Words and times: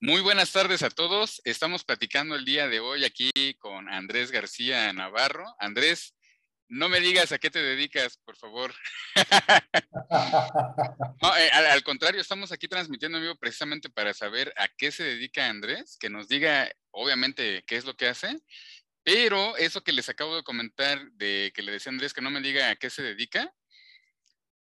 Muy 0.00 0.20
buenas 0.20 0.52
tardes 0.52 0.84
a 0.84 0.90
todos. 0.90 1.42
Estamos 1.44 1.82
platicando 1.82 2.36
el 2.36 2.44
día 2.44 2.68
de 2.68 2.78
hoy 2.78 3.04
aquí 3.04 3.32
con 3.58 3.88
Andrés 3.88 4.30
García 4.30 4.92
Navarro. 4.92 5.44
Andrés, 5.58 6.14
no 6.68 6.88
me 6.88 7.00
digas 7.00 7.32
a 7.32 7.38
qué 7.38 7.50
te 7.50 7.60
dedicas, 7.60 8.18
por 8.18 8.36
favor. 8.36 8.74
Eh, 11.36 11.50
al, 11.50 11.82
contrario, 11.82 12.20
estamos 12.20 12.52
aquí 12.52 12.68
transmitiendo 12.68 13.18
amigo 13.18 13.34
precisamente 13.36 13.88
para 13.88 14.12
saber 14.12 14.52
a 14.56 14.68
qué 14.68 14.92
se 14.92 15.02
dedica 15.02 15.48
Andrés, 15.48 15.96
que 15.98 16.10
nos 16.10 16.28
diga 16.28 16.70
obviamente 16.90 17.64
qué 17.66 17.76
es 17.76 17.84
lo 17.84 17.94
que 17.96 18.08
hace, 18.08 18.36
pero 19.04 19.56
eso 19.58 19.84
que 19.84 19.92
les 19.92 20.08
acabo 20.08 20.34
de 20.34 20.42
comentar 20.42 21.10
de 21.12 21.52
que 21.54 21.62
le 21.62 21.72
decía 21.72 21.90
Andrés 21.90 22.14
que 22.14 22.22
no 22.22 22.30
me 22.30 22.40
diga 22.40 22.70
a 22.70 22.76
qué 22.76 22.90
se 22.90 23.02
dedica, 23.02 23.54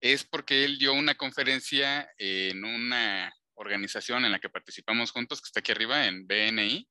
es 0.00 0.24
porque 0.24 0.64
él 0.64 0.78
dio 0.78 0.92
una 0.94 1.16
conferencia 1.16 2.08
en 2.18 2.64
una 2.64 3.34
organización 3.54 4.24
en 4.24 4.30
la 4.32 4.38
que 4.38 4.48
participamos 4.48 5.10
juntos, 5.10 5.40
que 5.40 5.46
está 5.46 5.60
aquí 5.60 5.72
arriba 5.72 6.06
en 6.06 6.26
BNI, 6.28 6.88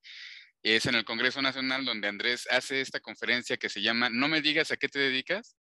es 0.64 0.86
en 0.86 0.96
el 0.96 1.06
Congreso 1.06 1.42
Nacional 1.42 1.86
donde 1.86 2.10
Andrés 2.10 2.46
hace 2.52 2.82
esta 2.82 3.00
conferencia 3.00 3.56
que 3.56 3.70
se 3.70 3.82
llama 3.82 4.10
No 4.10 4.28
me 4.28 4.42
digas 4.42 4.72
a 4.72 4.78
qué 4.78 4.90
te 4.90 5.00
dedicas, 5.00 5.56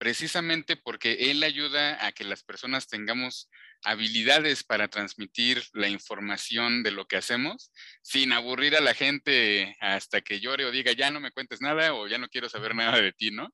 precisamente 0.00 0.76
porque 0.76 1.30
él 1.30 1.42
ayuda 1.42 2.06
a 2.06 2.12
que 2.12 2.24
las 2.24 2.42
personas 2.42 2.88
tengamos 2.88 3.50
habilidades 3.84 4.64
para 4.64 4.88
transmitir 4.88 5.62
la 5.74 5.90
información 5.90 6.82
de 6.82 6.90
lo 6.90 7.06
que 7.06 7.18
hacemos 7.18 7.70
sin 8.00 8.32
aburrir 8.32 8.74
a 8.76 8.80
la 8.80 8.94
gente 8.94 9.76
hasta 9.78 10.22
que 10.22 10.40
llore 10.40 10.64
o 10.64 10.70
diga 10.70 10.92
ya 10.92 11.10
no 11.10 11.20
me 11.20 11.32
cuentes 11.32 11.60
nada 11.60 11.92
o 11.92 12.08
ya 12.08 12.16
no 12.16 12.30
quiero 12.30 12.48
saber 12.48 12.74
nada 12.74 12.98
de 12.98 13.12
ti, 13.12 13.30
¿no? 13.30 13.52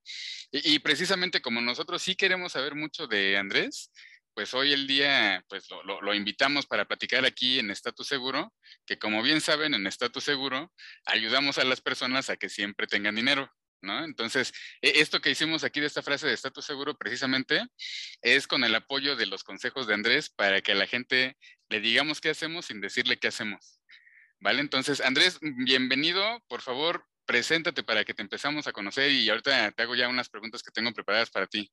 Y, 0.52 0.78
precisamente 0.78 1.42
como 1.42 1.60
nosotros 1.60 2.00
sí 2.00 2.14
queremos 2.14 2.52
saber 2.52 2.76
mucho 2.76 3.08
de 3.08 3.36
Andrés, 3.36 3.90
pues 4.32 4.54
hoy 4.54 4.72
el 4.72 4.86
día 4.86 5.44
pues 5.48 5.66
lo, 5.84 6.14
invitamos 6.14 6.66
para 6.66 6.84
platicar 6.84 7.24
aquí 7.24 7.58
en 7.58 7.72
Estatus 7.72 8.06
Seguro, 8.06 8.54
que 8.86 9.00
como 9.00 9.20
bien 9.20 9.40
saben, 9.40 9.74
en 9.74 9.88
Estatus 9.88 10.22
Seguro 10.22 10.72
ayudamos 11.06 11.58
a 11.58 11.64
las 11.64 11.80
personas 11.80 12.30
a 12.30 12.36
que 12.36 12.48
siempre 12.48 12.86
tengan 12.86 13.16
dinero, 13.16 13.52
¿no? 13.82 14.04
Entonces, 14.04 14.52
e, 14.82 15.00
esto 15.00 15.20
que 15.20 15.30
hicimos 15.30 15.64
aquí 15.64 15.80
de 15.80 15.86
esta 15.86 16.02
frase 16.02 16.26
de 16.26 16.34
Estatus 16.34 16.64
Seguro 16.64 16.96
precisamente 16.96 17.66
es 18.22 18.46
con 18.46 18.64
el 18.64 18.74
apoyo 18.74 19.16
de 19.16 19.26
los 19.26 19.44
consejos 19.44 19.86
de 19.86 19.94
Andrés 19.94 20.30
para 20.30 20.60
que 20.60 20.72
a 20.72 20.76
la 20.76 20.86
gente 20.86 21.36
le 21.68 21.80
digamos 21.80 22.20
qué 22.20 22.30
hacemos 22.30 22.66
sin 22.66 22.80
decirle 22.80 23.18
qué 23.18 23.28
hacemos. 23.28 23.80
¿Vale? 24.40 24.60
Entonces, 24.60 25.00
Andrés, 25.00 25.38
bienvenido. 25.40 26.22
Por 26.48 26.60
favor, 26.60 27.04
preséntate 27.24 27.82
para 27.82 28.04
que 28.04 28.14
te 28.14 28.22
empezamos 28.22 28.66
a 28.66 28.72
conocer 28.72 29.10
y 29.10 29.28
ahorita 29.28 29.72
te 29.72 29.82
hago 29.82 29.94
ya 29.94 30.08
unas 30.08 30.28
preguntas 30.28 30.62
que 30.62 30.70
tengo 30.70 30.92
preparadas 30.92 31.30
para 31.30 31.46
ti. 31.46 31.70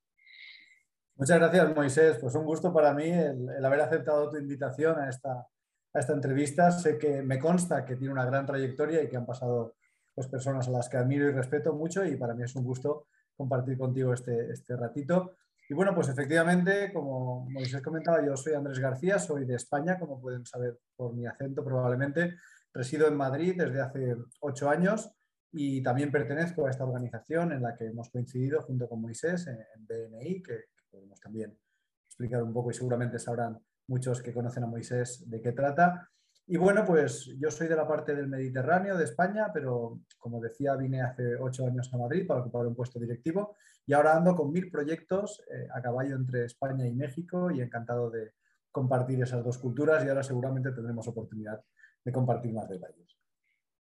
Muchas 1.16 1.38
gracias, 1.38 1.74
Moisés. 1.74 2.18
Pues 2.20 2.34
un 2.34 2.44
gusto 2.44 2.72
para 2.72 2.92
mí 2.92 3.08
el, 3.08 3.64
haber 3.64 3.80
aceptado 3.80 4.30
tu 4.30 4.36
invitación 4.36 4.98
a 4.98 5.08
esta, 5.08 5.46
a 5.92 5.98
esta 6.00 6.12
entrevista. 6.12 6.72
Sé 6.72 6.98
que 6.98 7.22
me 7.22 7.38
consta 7.38 7.84
que 7.84 7.94
tiene 7.94 8.12
una 8.12 8.24
gran 8.24 8.44
trayectoria 8.46 9.02
y 9.02 9.08
que 9.08 9.16
han 9.16 9.26
pasado 9.26 9.76
pues, 10.14 10.28
personas 10.28 10.68
a 10.68 10.70
las 10.70 10.88
que 10.88 10.96
admiro 10.96 11.28
y 11.28 11.32
respeto 11.32 11.72
mucho 11.74 12.04
y 12.04 12.16
para 12.16 12.34
mí 12.34 12.42
es 12.44 12.54
un 12.56 12.64
gusto 12.64 13.06
compartir 13.36 13.76
contigo 13.76 14.12
este, 14.12 14.50
este 14.52 14.76
ratito. 14.76 15.36
Y 15.68 15.74
bueno, 15.74 15.94
pues 15.94 16.08
efectivamente, 16.08 16.92
como 16.92 17.48
Moisés 17.48 17.82
comentaba, 17.82 18.24
yo 18.24 18.36
soy 18.36 18.52
Andrés 18.52 18.78
García, 18.78 19.18
soy 19.18 19.46
de 19.46 19.54
España, 19.54 19.98
como 19.98 20.20
pueden 20.20 20.44
saber 20.44 20.78
por 20.94 21.14
mi 21.14 21.26
acento 21.26 21.64
probablemente. 21.64 22.36
Resido 22.72 23.08
en 23.08 23.16
Madrid 23.16 23.54
desde 23.56 23.80
hace 23.80 24.16
ocho 24.40 24.68
años 24.68 25.10
y 25.52 25.82
también 25.82 26.10
pertenezco 26.10 26.66
a 26.66 26.70
esta 26.70 26.84
organización 26.84 27.52
en 27.52 27.62
la 27.62 27.76
que 27.76 27.86
hemos 27.86 28.10
coincidido 28.10 28.60
junto 28.62 28.88
con 28.88 29.00
Moisés 29.00 29.46
en, 29.46 29.56
en 29.56 29.86
BNI, 29.86 30.42
que, 30.42 30.64
podemos 30.90 31.20
también 31.20 31.58
explicar 32.06 32.42
un 32.42 32.52
poco 32.52 32.70
y 32.70 32.74
seguramente 32.74 33.18
sabrán 33.18 33.58
muchos 33.88 34.22
que 34.22 34.32
conocen 34.32 34.64
a 34.64 34.66
Moisés 34.66 35.28
de 35.28 35.40
qué 35.40 35.52
trata. 35.52 36.08
Y 36.46 36.58
bueno, 36.58 36.84
pues 36.84 37.30
yo 37.38 37.50
soy 37.50 37.68
de 37.68 37.76
la 37.76 37.88
parte 37.88 38.14
del 38.14 38.28
Mediterráneo, 38.28 38.98
de 38.98 39.04
España, 39.04 39.50
pero 39.52 40.00
como 40.18 40.40
decía, 40.40 40.76
vine 40.76 41.00
hace 41.00 41.36
ocho 41.36 41.66
años 41.66 41.92
a 41.92 41.96
Madrid 41.96 42.26
para 42.26 42.40
ocupar 42.40 42.66
un 42.66 42.74
puesto 42.74 43.00
directivo 43.00 43.56
y 43.86 43.94
ahora 43.94 44.16
ando 44.16 44.34
con 44.34 44.52
mil 44.52 44.70
proyectos 44.70 45.42
eh, 45.50 45.66
a 45.74 45.80
caballo 45.80 46.16
entre 46.16 46.44
España 46.44 46.86
y 46.86 46.92
México 46.92 47.50
y 47.50 47.62
encantado 47.62 48.10
de 48.10 48.32
compartir 48.70 49.22
esas 49.22 49.42
dos 49.42 49.56
culturas 49.56 50.04
y 50.04 50.08
ahora 50.08 50.22
seguramente 50.22 50.72
tendremos 50.72 51.08
oportunidad 51.08 51.62
de 52.04 52.12
compartir 52.12 52.52
más 52.52 52.68
detalles. 52.68 53.16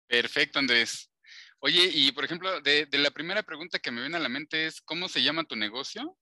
Perfecto, 0.07 0.59
Andrés. 0.59 1.13
Oye, 1.61 1.91
y 1.93 2.13
por 2.13 2.25
ejemplo, 2.25 2.63
de, 2.63 2.87
de 2.87 2.99
la 2.99 3.11
primera 3.11 3.43
pregunta 3.43 3.79
que 3.79 3.91
me 3.91 4.01
viene 4.01 4.17
a 4.17 4.21
la 4.21 4.29
mente 4.31 4.67
es, 4.67 4.81
¿cómo 4.81 5.09
se 5.09 5.23
llama 5.23 5.45
tu 5.45 5.57
negocio? 5.57 6.17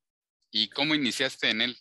¿Y 0.51 0.71
cómo 0.71 0.95
iniciaste 0.95 1.51
en 1.51 1.61
él? 1.61 1.77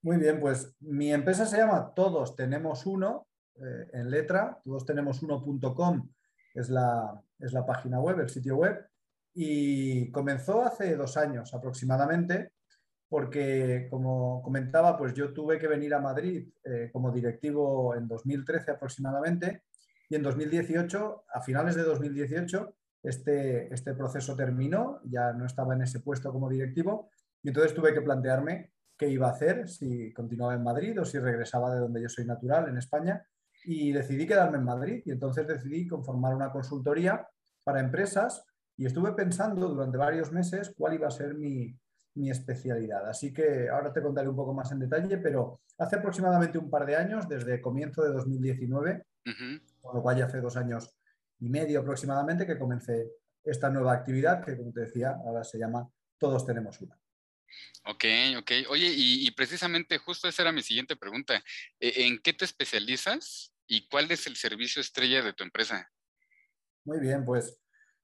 Muy 0.00 0.16
bien, 0.16 0.40
pues 0.40 0.74
mi 0.80 1.12
empresa 1.12 1.44
se 1.44 1.58
llama 1.58 1.92
Todos 1.94 2.36
Tenemos 2.36 2.86
Uno, 2.86 3.27
eh, 3.64 3.90
en 3.92 4.10
letra, 4.10 4.60
todos 4.64 4.84
tenemos 4.84 5.22
uno.com, 5.22 6.08
es 6.54 6.68
la, 6.70 7.20
es 7.38 7.52
la 7.52 7.64
página 7.64 8.00
web, 8.00 8.20
el 8.20 8.28
sitio 8.28 8.56
web, 8.56 8.86
y 9.34 10.10
comenzó 10.10 10.62
hace 10.62 10.96
dos 10.96 11.16
años 11.16 11.54
aproximadamente, 11.54 12.52
porque 13.08 13.86
como 13.90 14.42
comentaba, 14.42 14.96
pues 14.98 15.14
yo 15.14 15.32
tuve 15.32 15.58
que 15.58 15.68
venir 15.68 15.94
a 15.94 16.00
Madrid 16.00 16.48
eh, 16.64 16.90
como 16.92 17.10
directivo 17.10 17.94
en 17.94 18.06
2013 18.06 18.72
aproximadamente, 18.72 19.62
y 20.08 20.16
en 20.16 20.22
2018, 20.22 21.24
a 21.32 21.40
finales 21.40 21.76
de 21.76 21.82
2018, 21.82 22.74
este, 23.02 23.72
este 23.72 23.94
proceso 23.94 24.34
terminó, 24.34 25.00
ya 25.04 25.32
no 25.32 25.46
estaba 25.46 25.74
en 25.74 25.82
ese 25.82 26.00
puesto 26.00 26.32
como 26.32 26.48
directivo, 26.48 27.10
y 27.42 27.48
entonces 27.48 27.74
tuve 27.74 27.94
que 27.94 28.00
plantearme 28.00 28.72
qué 28.96 29.08
iba 29.08 29.28
a 29.28 29.32
hacer, 29.32 29.68
si 29.68 30.12
continuaba 30.12 30.54
en 30.54 30.64
Madrid 30.64 31.00
o 31.00 31.04
si 31.04 31.18
regresaba 31.18 31.72
de 31.72 31.80
donde 31.80 32.02
yo 32.02 32.08
soy 32.08 32.26
natural, 32.26 32.68
en 32.68 32.78
España. 32.78 33.24
Y 33.64 33.92
decidí 33.92 34.26
quedarme 34.26 34.58
en 34.58 34.64
Madrid 34.64 35.02
y 35.04 35.10
entonces 35.10 35.46
decidí 35.46 35.86
conformar 35.86 36.34
una 36.34 36.50
consultoría 36.50 37.26
para 37.64 37.80
empresas 37.80 38.44
y 38.76 38.86
estuve 38.86 39.12
pensando 39.12 39.68
durante 39.68 39.98
varios 39.98 40.32
meses 40.32 40.72
cuál 40.76 40.94
iba 40.94 41.08
a 41.08 41.10
ser 41.10 41.34
mi, 41.34 41.76
especialidad. 42.14 43.08
Así 43.08 43.32
que 43.32 43.68
ahora 43.68 43.92
te 43.92 44.02
contaré 44.02 44.28
un 44.28 44.34
poco 44.34 44.52
más 44.52 44.72
en 44.72 44.80
detalle, 44.80 45.18
pero 45.18 45.60
hace 45.78 45.96
aproximadamente 45.96 46.58
un 46.58 46.68
par 46.68 46.84
de 46.84 46.96
años, 46.96 47.28
desde 47.28 47.60
comienzo 47.60 48.02
de 48.02 48.10
2019, 48.10 49.06
con 49.80 49.94
lo 49.94 50.02
cual 50.02 50.16
ya 50.16 50.24
hace 50.24 50.40
dos 50.40 50.56
años 50.56 50.96
y 51.38 51.48
medio 51.48 51.80
aproximadamente 51.80 52.44
que 52.44 52.58
comencé 52.58 53.12
esta 53.44 53.70
nueva 53.70 53.92
actividad 53.92 54.44
que, 54.44 54.56
como 54.56 54.72
te 54.72 54.80
decía, 54.80 55.20
ahora 55.24 55.44
se 55.44 55.58
llama 55.58 55.88
Todos 56.18 56.44
tenemos 56.44 56.80
una. 56.80 56.98
Ok, 57.84 58.04
ok. 58.38 58.52
Oye, 58.68 58.92
y, 58.94 59.30
precisamente 59.32 59.98
justo 59.98 60.28
esa 60.28 60.42
era 60.42 60.52
mi 60.52 60.62
siguiente 60.62 60.96
pregunta. 60.96 61.42
¿E, 61.80 62.06
¿En 62.06 62.18
qué 62.18 62.32
te 62.32 62.44
especializas 62.44 63.54
y 63.66 63.88
cuál 63.88 64.10
es 64.10 64.26
el 64.26 64.36
servicio 64.36 64.80
estrella 64.80 65.22
de 65.22 65.32
tu 65.32 65.44
empresa? 65.44 65.90
Muy 66.84 67.00
bien, 67.00 67.24
pues 67.24 67.60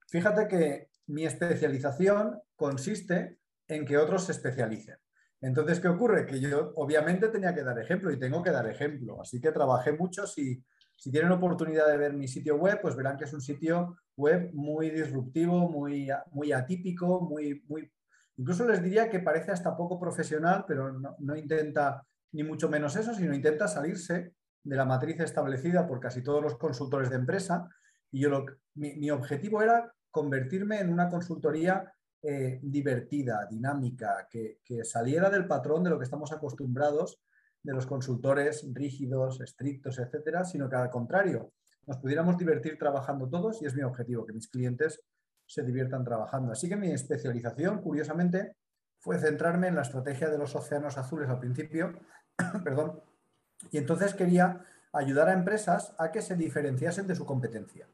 fíjate 0.08 0.48
que 0.48 0.88
mi 1.06 1.26
especialización 1.26 2.40
consiste 2.56 3.38
en 3.68 3.84
que 3.84 3.98
otros 3.98 4.26
se 4.26 4.32
especialicen. 4.32 4.96
Entonces, 5.40 5.80
¿qué 5.80 5.88
ocurre? 5.88 6.24
Que 6.24 6.40
yo 6.40 6.72
obviamente 6.76 7.28
tenía 7.28 7.54
que 7.54 7.62
dar 7.62 7.78
ejemplo 7.78 8.10
y 8.10 8.18
tengo 8.18 8.42
que 8.42 8.50
dar 8.50 8.66
ejemplo. 8.66 9.20
Así 9.20 9.40
que 9.40 9.52
trabajé 9.52 9.92
mucho. 9.92 10.26
Si, 10.26 10.64
si 10.96 11.10
tienen 11.10 11.32
oportunidad 11.32 11.86
de 11.88 11.98
ver 11.98 12.14
mi 12.14 12.28
sitio 12.28 12.56
web, 12.56 12.80
pues 12.80 12.96
verán 12.96 13.18
que 13.18 13.24
es 13.24 13.32
un 13.34 13.42
sitio 13.42 13.98
web 14.16 14.50
muy 14.54 14.88
disruptivo, 14.90 15.68
muy, 15.68 16.08
muy 16.32 16.52
atípico, 16.52 17.20
muy, 17.20 17.62
muy 17.68 17.92
Incluso 18.36 18.66
les 18.66 18.82
diría 18.82 19.08
que 19.08 19.20
parece 19.20 19.52
hasta 19.52 19.76
poco 19.76 19.98
profesional, 19.98 20.64
pero 20.66 20.92
no, 20.92 21.36
intenta 21.36 22.04
ni 22.32 22.42
mucho 22.42 22.68
menos 22.68 22.96
eso, 22.96 23.14
sino 23.14 23.32
intenta 23.32 23.68
salirse 23.68 24.34
de 24.62 24.76
la 24.76 24.84
matriz 24.84 25.20
establecida 25.20 25.86
por 25.86 26.00
casi 26.00 26.22
todos 26.22 26.42
los 26.42 26.56
consultores 26.56 27.10
de 27.10 27.16
empresa. 27.16 27.68
Y 28.10 28.20
yo 28.20 28.44
mi, 28.74 29.10
objetivo 29.10 29.62
era 29.62 29.92
convertirme 30.10 30.80
en 30.80 30.92
una 30.92 31.08
consultoría 31.08 31.92
eh, 32.22 32.58
divertida, 32.62 33.46
dinámica, 33.48 34.26
que, 34.30 34.58
saliera 34.84 35.30
del 35.30 35.46
patrón 35.46 35.84
de 35.84 35.90
lo 35.90 35.98
que 35.98 36.04
estamos 36.04 36.32
acostumbrados 36.32 37.20
de 37.62 37.72
los 37.72 37.86
consultores 37.86 38.66
rígidos, 38.72 39.40
estrictos, 39.40 39.98
etcétera, 39.98 40.44
sino 40.44 40.68
que 40.68 40.76
al 40.76 40.90
contrario, 40.90 41.52
nos 41.86 41.98
pudiéramos 41.98 42.36
divertir 42.36 42.78
trabajando 42.78 43.28
todos 43.28 43.62
y 43.62 43.66
es 43.66 43.74
mi 43.74 43.82
objetivo, 43.82 44.26
que 44.26 44.32
mis 44.32 44.48
clientes 44.48 45.00
se 45.46 45.62
diviertan 45.62 46.04
trabajando. 46.04 46.52
Así 46.52 46.68
que 46.68 46.76
mi 46.76 46.90
especialización, 46.90 47.80
curiosamente, 47.80 48.56
fue 48.98 49.18
centrarme 49.18 49.68
en 49.68 49.74
la 49.74 49.82
estrategia 49.82 50.28
de 50.30 50.38
los 50.38 50.54
océanos 50.54 50.96
azules 50.96 51.28
al 51.28 51.38
principio, 51.38 51.92
perdón, 52.64 53.00
y 53.70 53.78
entonces 53.78 54.14
quería 54.14 54.64
ayudar 54.92 55.28
a 55.28 55.32
empresas 55.32 55.94
a 55.98 56.10
que 56.10 56.22
se 56.22 56.36
diferenciasen 56.36 57.06
de 57.06 57.14
su 57.14 57.26
competencia. 57.26 57.86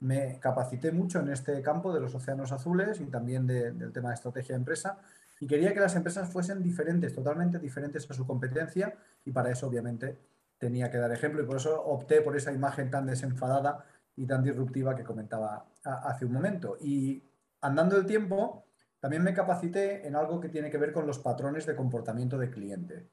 Me 0.00 0.38
capacité 0.40 0.92
mucho 0.92 1.20
en 1.20 1.30
este 1.30 1.60
campo 1.62 1.92
de 1.92 2.00
los 2.00 2.14
océanos 2.14 2.52
azules 2.52 3.00
y 3.00 3.06
también 3.06 3.46
del 3.46 3.92
tema 3.92 4.10
de 4.10 4.14
estrategia 4.14 4.54
de 4.54 4.60
empresa 4.60 4.98
y 5.40 5.46
quería 5.46 5.72
que 5.74 5.80
las 5.80 5.96
empresas 5.96 6.30
fuesen 6.30 6.62
diferentes, 6.62 7.14
totalmente 7.14 7.58
diferentes 7.58 8.08
a 8.08 8.14
su 8.14 8.26
competencia 8.26 8.94
y 9.24 9.32
para 9.32 9.50
eso 9.50 9.66
obviamente 9.66 10.18
tenía 10.58 10.90
que 10.90 10.98
dar 10.98 11.10
ejemplo 11.12 11.42
y 11.42 11.46
por 11.46 11.56
eso 11.56 11.82
opté 11.84 12.20
por 12.20 12.36
esa 12.36 12.52
imagen 12.52 12.90
tan 12.90 13.06
desenfadada 13.06 13.84
y 14.16 14.26
tan 14.26 14.42
disruptiva 14.42 14.94
que 14.94 15.04
comentaba 15.04 15.66
hace 15.84 16.24
un 16.24 16.32
momento. 16.32 16.76
Y 16.80 17.22
andando 17.60 17.96
el 17.96 18.06
tiempo, 18.06 18.66
también 19.00 19.22
me 19.22 19.34
capacité 19.34 20.06
en 20.06 20.16
algo 20.16 20.40
que 20.40 20.48
tiene 20.48 20.70
que 20.70 20.78
ver 20.78 20.92
con 20.92 21.06
los 21.06 21.18
patrones 21.18 21.66
de 21.66 21.74
comportamiento 21.74 22.38
de 22.38 22.50
cliente. 22.50 23.10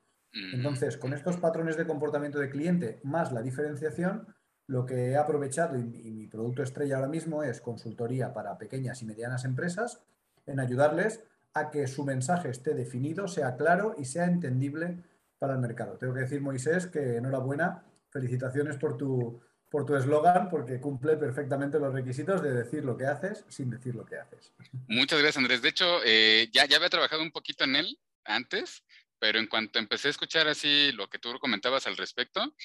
Entonces, 0.54 0.98
con 0.98 1.13
estos 1.13 1.38
patrones 1.38 1.75
de 1.78 1.88
comportamiento 1.88 2.38
de 2.38 2.50
cliente 2.50 3.00
más 3.04 3.31
la 3.31 3.42
diferenciación, 3.42 4.28
lo 4.68 4.86
que 4.86 5.10
he 5.10 5.18
aprovechado 5.18 5.80
y, 5.80 5.84
mi 5.84 6.28
producto 6.28 6.62
estrella 6.62 6.98
ahora 6.98 7.07
mismo 7.07 7.42
es 7.42 7.60
consultoría 7.60 8.34
para 8.34 8.57
pequeñas 8.60 9.01
y 9.01 9.06
medianas 9.07 9.46
empresas 9.46 10.04
en 10.46 10.60
ayudarles 10.60 11.24
a 11.56 11.72
que 11.72 11.88
su 11.88 12.06
mensaje 12.06 12.50
esté 12.50 12.75
definido, 12.75 13.28
sea 13.28 13.56
claro 13.56 13.96
y 13.98 14.06
sea 14.06 14.25
entendible 14.25 15.04
para 15.40 15.54
el 15.54 15.60
mercado. 15.60 15.98
Tengo 15.98 16.13
que 16.13 16.19
decir, 16.19 16.42
Moisés, 16.42 16.86
que 16.86 17.18
enhorabuena, 17.18 17.84
felicitaciones 18.12 18.78
por 18.78 18.96
tu 18.98 19.42
por 19.69 19.86
tu 19.86 19.95
eslogan, 19.95 20.50
porque 20.50 20.80
cumple 20.80 21.16
perfectamente 21.18 21.80
los 21.80 21.94
requisitos 21.94 22.42
de 22.42 22.51
decir 22.51 22.83
lo 22.83 22.98
que 22.98 23.06
haces 23.06 23.45
sin 23.50 23.69
decir 23.69 23.95
lo 23.95 24.06
que 24.06 24.18
haces. 24.18 24.51
Muchas 24.88 25.19
gracias, 25.19 25.38
Andrés. 25.38 25.62
De 25.62 25.69
hecho, 25.69 26.01
eh, 26.04 26.50
ya, 26.51 26.66
ya 26.66 26.77
había 26.77 26.89
trabajado 26.89 27.21
un 27.21 27.31
poquito 27.31 27.63
en 27.63 27.75
él 27.75 28.00
antes, 28.25 28.83
pero 29.19 29.38
en 29.38 29.48
cuanto 29.48 29.80
empecé 29.80 30.07
a 30.07 30.12
escuchar 30.12 30.48
así 30.48 30.92
lo 30.94 31.10
que 31.10 31.19
tú 31.19 31.38
comentabas 31.39 31.86
al 31.86 31.98
respecto, 31.98 32.56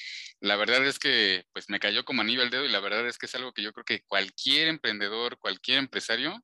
la 0.40 0.56
verdad 0.56 0.86
es 0.86 0.98
que 0.98 1.44
pues 1.52 1.68
me 1.68 1.80
cayó 1.80 2.04
como 2.04 2.22
anillo 2.22 2.42
al 2.42 2.50
dedo 2.50 2.64
y 2.64 2.70
la 2.70 2.80
verdad 2.80 3.06
es 3.06 3.18
que 3.18 3.26
es 3.26 3.34
algo 3.34 3.52
que 3.52 3.62
yo 3.62 3.72
creo 3.72 3.84
que 3.84 4.02
cualquier 4.04 4.68
emprendedor, 4.68 5.38
cualquier 5.38 5.78
empresario 5.78 6.42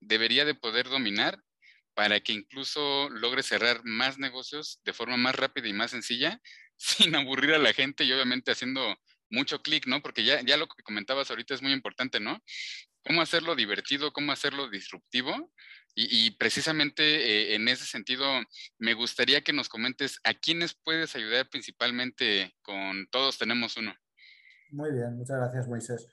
debería 0.00 0.44
de 0.44 0.54
poder 0.54 0.88
dominar 0.88 1.38
para 1.94 2.20
que 2.20 2.32
incluso 2.32 3.10
logre 3.10 3.42
cerrar 3.42 3.80
más 3.82 4.18
negocios 4.18 4.80
de 4.84 4.92
forma 4.92 5.16
más 5.16 5.34
rápida 5.34 5.66
y 5.66 5.72
más 5.72 5.90
sencilla, 5.90 6.40
sin 6.76 7.16
aburrir 7.16 7.54
a 7.54 7.58
la 7.58 7.72
gente 7.72 8.04
y 8.04 8.12
obviamente 8.12 8.52
haciendo 8.52 8.96
mucho 9.30 9.62
clic, 9.62 9.86
¿no? 9.86 10.02
Porque 10.02 10.24
ya, 10.24 10.40
ya 10.42 10.56
lo 10.56 10.66
que 10.68 10.82
comentabas 10.82 11.30
ahorita 11.30 11.54
es 11.54 11.62
muy 11.62 11.72
importante, 11.72 12.20
¿no? 12.20 12.42
Cómo 13.04 13.22
hacerlo 13.22 13.54
divertido, 13.54 14.12
cómo 14.12 14.32
hacerlo 14.32 14.68
disruptivo 14.68 15.52
y, 16.00 16.30
precisamente 16.32 17.02
eh, 17.02 17.54
en 17.56 17.66
ese 17.66 17.84
sentido, 17.84 18.24
me 18.78 18.94
gustaría 18.94 19.40
que 19.40 19.52
nos 19.52 19.68
comentes 19.68 20.20
a 20.22 20.32
quiénes 20.32 20.74
puedes 20.84 21.16
ayudar 21.16 21.48
principalmente 21.50 22.54
con 22.62 23.08
Todos 23.10 23.36
Tenemos 23.36 23.76
Uno. 23.76 23.92
Muy 24.70 24.92
bien, 24.92 25.16
muchas 25.16 25.38
gracias, 25.38 25.66
Moisés. 25.66 26.06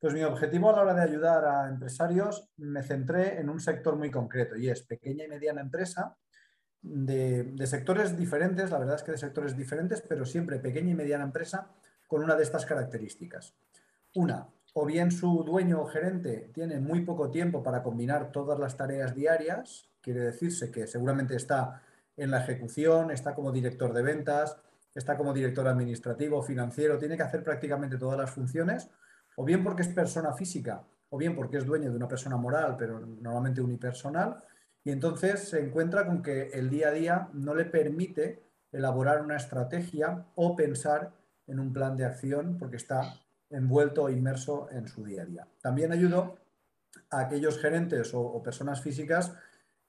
Pues 0.00 0.12
mi 0.12 0.22
objetivo 0.22 0.70
a 0.70 0.72
la 0.76 0.82
hora 0.82 0.94
de 0.94 1.02
ayudar 1.02 1.44
a 1.44 1.68
empresarios 1.68 2.48
me 2.56 2.82
centré 2.82 3.38
en 3.38 3.48
un 3.48 3.60
sector 3.60 3.96
muy 3.96 4.10
concreto 4.10 4.56
y 4.56 4.70
es 4.70 4.82
pequeña 4.82 5.24
y 5.24 5.28
mediana 5.28 5.60
empresa 5.60 6.16
de, 6.82 7.44
de 7.44 7.66
sectores 7.68 8.16
diferentes, 8.16 8.70
la 8.70 8.78
verdad 8.78 8.96
es 8.96 9.02
que 9.04 9.12
de 9.12 9.18
sectores 9.18 9.56
diferentes, 9.56 10.02
pero 10.08 10.24
siempre 10.24 10.58
pequeña 10.58 10.90
y 10.90 10.94
mediana 10.94 11.24
empresa 11.24 11.70
con 12.08 12.24
una 12.24 12.34
de 12.34 12.42
estas 12.42 12.66
características. 12.66 13.54
Una, 14.16 14.48
o 14.74 14.84
bien 14.84 15.12
su 15.12 15.44
dueño 15.44 15.82
o 15.82 15.86
gerente 15.86 16.50
tiene 16.52 16.80
muy 16.80 17.02
poco 17.02 17.30
tiempo 17.30 17.62
para 17.62 17.82
combinar 17.82 18.32
todas 18.32 18.58
las 18.58 18.76
tareas 18.76 19.14
diarias, 19.14 19.88
quiere 20.00 20.20
decirse 20.20 20.72
que 20.72 20.86
seguramente 20.86 21.36
está 21.36 21.82
en 22.16 22.30
la 22.32 22.40
ejecución, 22.42 23.10
está 23.10 23.34
como 23.34 23.52
director 23.52 23.92
de 23.92 24.02
ventas, 24.02 24.56
está 24.94 25.16
como 25.16 25.32
director 25.32 25.68
administrativo, 25.68 26.42
financiero, 26.42 26.98
tiene 26.98 27.16
que 27.16 27.22
hacer 27.22 27.44
prácticamente 27.44 27.96
todas 27.96 28.18
las 28.18 28.30
funciones, 28.30 28.90
o 29.36 29.44
bien 29.44 29.62
porque 29.62 29.82
es 29.82 29.88
persona 29.88 30.32
física, 30.32 30.82
o 31.10 31.18
bien 31.18 31.36
porque 31.36 31.58
es 31.58 31.64
dueño 31.64 31.90
de 31.90 31.96
una 31.96 32.08
persona 32.08 32.36
moral, 32.36 32.76
pero 32.78 32.98
normalmente 32.98 33.60
unipersonal, 33.60 34.42
y 34.82 34.90
entonces 34.90 35.48
se 35.48 35.60
encuentra 35.60 36.06
con 36.06 36.22
que 36.22 36.48
el 36.54 36.70
día 36.70 36.88
a 36.88 36.92
día 36.92 37.28
no 37.34 37.54
le 37.54 37.66
permite 37.66 38.42
elaborar 38.72 39.22
una 39.22 39.36
estrategia 39.36 40.26
o 40.34 40.56
pensar 40.56 41.12
en 41.48 41.58
un 41.58 41.72
plan 41.72 41.96
de 41.96 42.04
acción 42.04 42.56
porque 42.58 42.76
está 42.76 43.14
envuelto 43.50 44.04
o 44.04 44.10
inmerso 44.10 44.68
en 44.70 44.86
su 44.86 45.04
día 45.04 45.22
a 45.22 45.26
día. 45.26 45.48
También 45.60 45.92
ayudo 45.92 46.38
a 47.10 47.20
aquellos 47.20 47.58
gerentes 47.58 48.12
o, 48.14 48.42
personas 48.42 48.80
físicas 48.80 49.34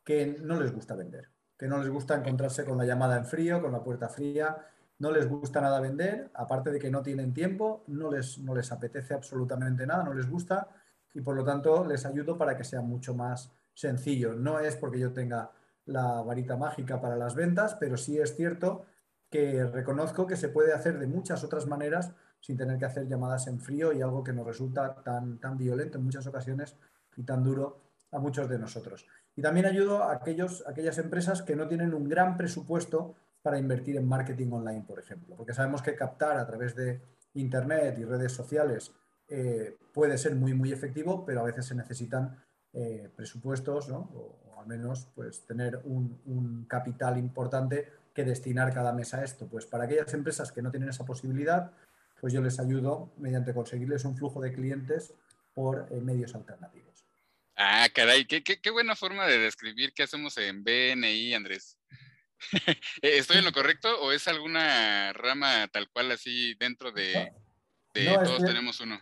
que 0.03 0.37
no 0.41 0.59
les 0.59 0.73
gusta 0.73 0.95
vender, 0.95 1.29
que 1.57 1.67
no 1.67 1.77
les 1.77 1.89
gusta 1.89 2.15
encontrarse 2.15 2.65
con 2.65 2.77
la 2.77 2.85
llamada 2.85 3.17
en 3.17 3.25
frío, 3.25 3.61
con 3.61 3.71
la 3.71 3.83
puerta 3.83 4.09
fría, 4.09 4.57
no 4.99 5.11
les 5.11 5.27
gusta 5.27 5.61
nada 5.61 5.79
vender, 5.79 6.31
aparte 6.33 6.71
de 6.71 6.79
que 6.79 6.89
no 6.89 7.01
tienen 7.01 7.33
tiempo, 7.33 7.83
no 7.87 8.11
les, 8.11 8.39
no 8.39 8.55
les 8.55 8.71
apetece 8.71 9.13
absolutamente 9.13 9.85
nada, 9.85 10.03
no 10.03 10.13
les 10.13 10.29
gusta 10.29 10.67
y 11.13 11.21
por 11.21 11.35
lo 11.35 11.43
tanto 11.43 11.85
les 11.85 12.05
ayudo 12.05 12.37
para 12.37 12.55
que 12.57 12.63
sea 12.63 12.81
mucho 12.81 13.13
más 13.13 13.51
sencillo. 13.73 14.33
No 14.33 14.59
es 14.59 14.75
porque 14.75 14.99
yo 14.99 15.13
tenga 15.13 15.51
la 15.85 16.21
varita 16.21 16.55
mágica 16.55 16.99
para 17.01 17.15
las 17.15 17.35
ventas, 17.35 17.75
pero 17.75 17.97
sí 17.97 18.19
es 18.19 18.35
cierto 18.35 18.85
que 19.29 19.63
reconozco 19.65 20.25
que 20.25 20.35
se 20.35 20.49
puede 20.49 20.73
hacer 20.73 20.99
de 20.99 21.07
muchas 21.07 21.43
otras 21.43 21.67
maneras 21.67 22.13
sin 22.41 22.57
tener 22.57 22.77
que 22.77 22.85
hacer 22.85 23.07
llamadas 23.07 23.47
en 23.47 23.59
frío 23.59 23.93
y 23.93 24.01
algo 24.01 24.23
que 24.23 24.33
nos 24.33 24.45
resulta 24.45 24.95
tan, 25.03 25.39
tan 25.39 25.57
violento 25.57 25.97
en 25.97 26.05
muchas 26.05 26.25
ocasiones 26.25 26.75
y 27.15 27.23
tan 27.23 27.43
duro 27.43 27.81
a 28.11 28.19
muchos 28.19 28.49
de 28.49 28.57
nosotros. 28.57 29.05
Y 29.35 29.41
también 29.41 29.65
ayudo 29.65 30.03
a 30.03 30.13
aquellos, 30.13 30.63
aquellas 30.67 30.97
empresas 30.97 31.41
que 31.41 31.55
no 31.55 31.67
tienen 31.67 31.93
un 31.93 32.07
gran 32.09 32.37
presupuesto 32.37 33.15
para 33.41 33.59
invertir 33.59 33.97
en 33.97 34.07
marketing 34.07 34.51
online, 34.51 34.83
por 34.87 34.99
ejemplo, 34.99 35.35
porque 35.35 35.53
sabemos 35.53 35.81
que 35.81 35.95
captar 35.95 36.37
a 36.37 36.45
través 36.45 36.75
de 36.75 37.01
Internet 37.33 37.97
y 37.99 38.05
redes 38.05 38.33
sociales 38.33 38.91
eh, 39.27 39.77
puede 39.93 40.17
ser 40.17 40.35
muy, 40.35 40.53
muy 40.53 40.71
efectivo, 40.71 41.23
pero 41.25 41.41
a 41.41 41.43
veces 41.43 41.65
se 41.65 41.75
necesitan 41.75 42.35
eh, 42.73 43.09
presupuestos, 43.15 43.89
o, 43.91 44.35
al 44.59 44.67
menos 44.67 45.07
pues, 45.15 45.45
tener 45.45 45.79
un, 45.85 46.19
un 46.25 46.65
capital 46.65 47.17
importante 47.17 47.87
que 48.19 48.25
destinar 48.25 48.73
cada 48.73 48.91
mes 48.91 49.13
a 49.13 49.23
esto. 49.23 49.47
Pues 49.47 49.65
para 49.65 49.85
aquellas 49.85 50.13
empresas 50.13 50.51
que 50.51 50.61
no 50.61 50.71
tienen 50.71 50.89
esa 50.89 51.05
posibilidad, 51.05 51.71
pues 52.19 52.33
yo 52.33 52.41
les 52.41 52.59
ayudo 52.59 53.13
mediante 53.17 53.53
conseguirles 53.53 54.03
un 54.03 54.17
flujo 54.17 54.41
de 54.41 54.51
clientes 54.51 55.13
por 55.53 55.87
eh, 55.89 56.01
medios 56.01 56.35
alternativos. 56.35 57.05
Ah, 57.55 57.87
caray, 57.93 58.25
qué, 58.25 58.43
qué, 58.43 58.69
buena 58.71 58.95
forma 58.95 59.25
de 59.25 59.37
describir 59.37 59.93
qué 59.93 60.03
hacemos 60.03 60.37
en 60.37 60.63
BNI, 60.63 61.33
Andrés. 61.33 61.77
Eh, 63.01 63.17
¿Estoy 63.17 63.39
en 63.39 63.45
lo 63.45 63.51
correcto 63.51 64.01
o 64.01 64.13
es 64.13 64.25
alguna 64.29 65.11
rama 65.11 65.67
tal 65.67 65.89
cual 65.89 66.09
así 66.11 66.53
dentro 66.55 66.89
de, 66.93 67.33
todos 67.93 68.45
tenemos 68.45 68.79
uno? 68.79 68.97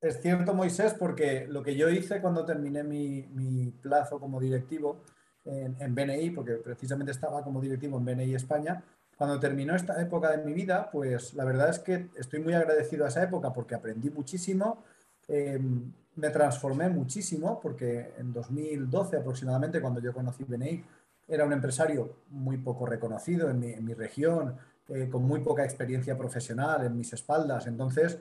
Es 0.00 0.22
cierto, 0.22 0.54
Moisés, 0.54 0.94
porque 0.94 1.46
lo 1.48 1.64
que 1.64 1.74
yo 1.74 1.88
hice 1.90 2.20
cuando 2.20 2.44
terminé 2.44 2.84
mi, 2.84 3.26
mi 3.26 3.72
plazo 3.72 4.20
como 4.20 4.40
directivo 4.40 5.04
en, 5.46 5.94
BNI, 5.94 6.30
porque 6.30 6.54
precisamente 6.54 7.12
estaba 7.12 7.42
como 7.42 7.60
directivo 7.60 7.98
en 7.98 8.04
BNI 8.04 8.34
España. 8.34 8.82
Cuando 9.16 9.40
terminó 9.40 9.74
esta 9.74 10.00
época 10.00 10.30
de 10.30 10.44
mi 10.44 10.52
vida, 10.52 10.90
pues 10.90 11.34
la 11.34 11.44
verdad 11.44 11.70
es 11.70 11.78
que 11.78 12.08
estoy 12.16 12.40
muy 12.40 12.52
agradecido 12.52 13.04
a 13.04 13.08
esa 13.08 13.22
época 13.22 13.52
porque 13.52 13.74
aprendí 13.74 14.10
muchísimo, 14.10 14.82
em, 15.28 15.92
me 16.16 16.30
transformé 16.30 16.88
muchísimo, 16.88 17.60
porque 17.60 18.14
en 18.18 18.32
2012 18.32 19.16
aproximadamente, 19.16 19.80
cuando 19.80 20.00
yo 20.00 20.12
conocí 20.12 20.44
BNI, 20.44 20.84
era 21.28 21.44
un 21.44 21.52
empresario 21.52 22.16
muy 22.30 22.58
poco 22.58 22.86
reconocido 22.86 23.50
en 23.50 23.58
mi, 23.58 23.72
en 23.72 23.84
mi 23.84 23.94
región, 23.94 24.56
eh, 24.88 25.08
con 25.10 25.24
muy 25.24 25.40
poca 25.40 25.64
experiencia 25.64 26.16
profesional 26.16 26.86
en 26.86 26.96
mis 26.96 27.12
espaldas, 27.12 27.66
entonces, 27.66 28.18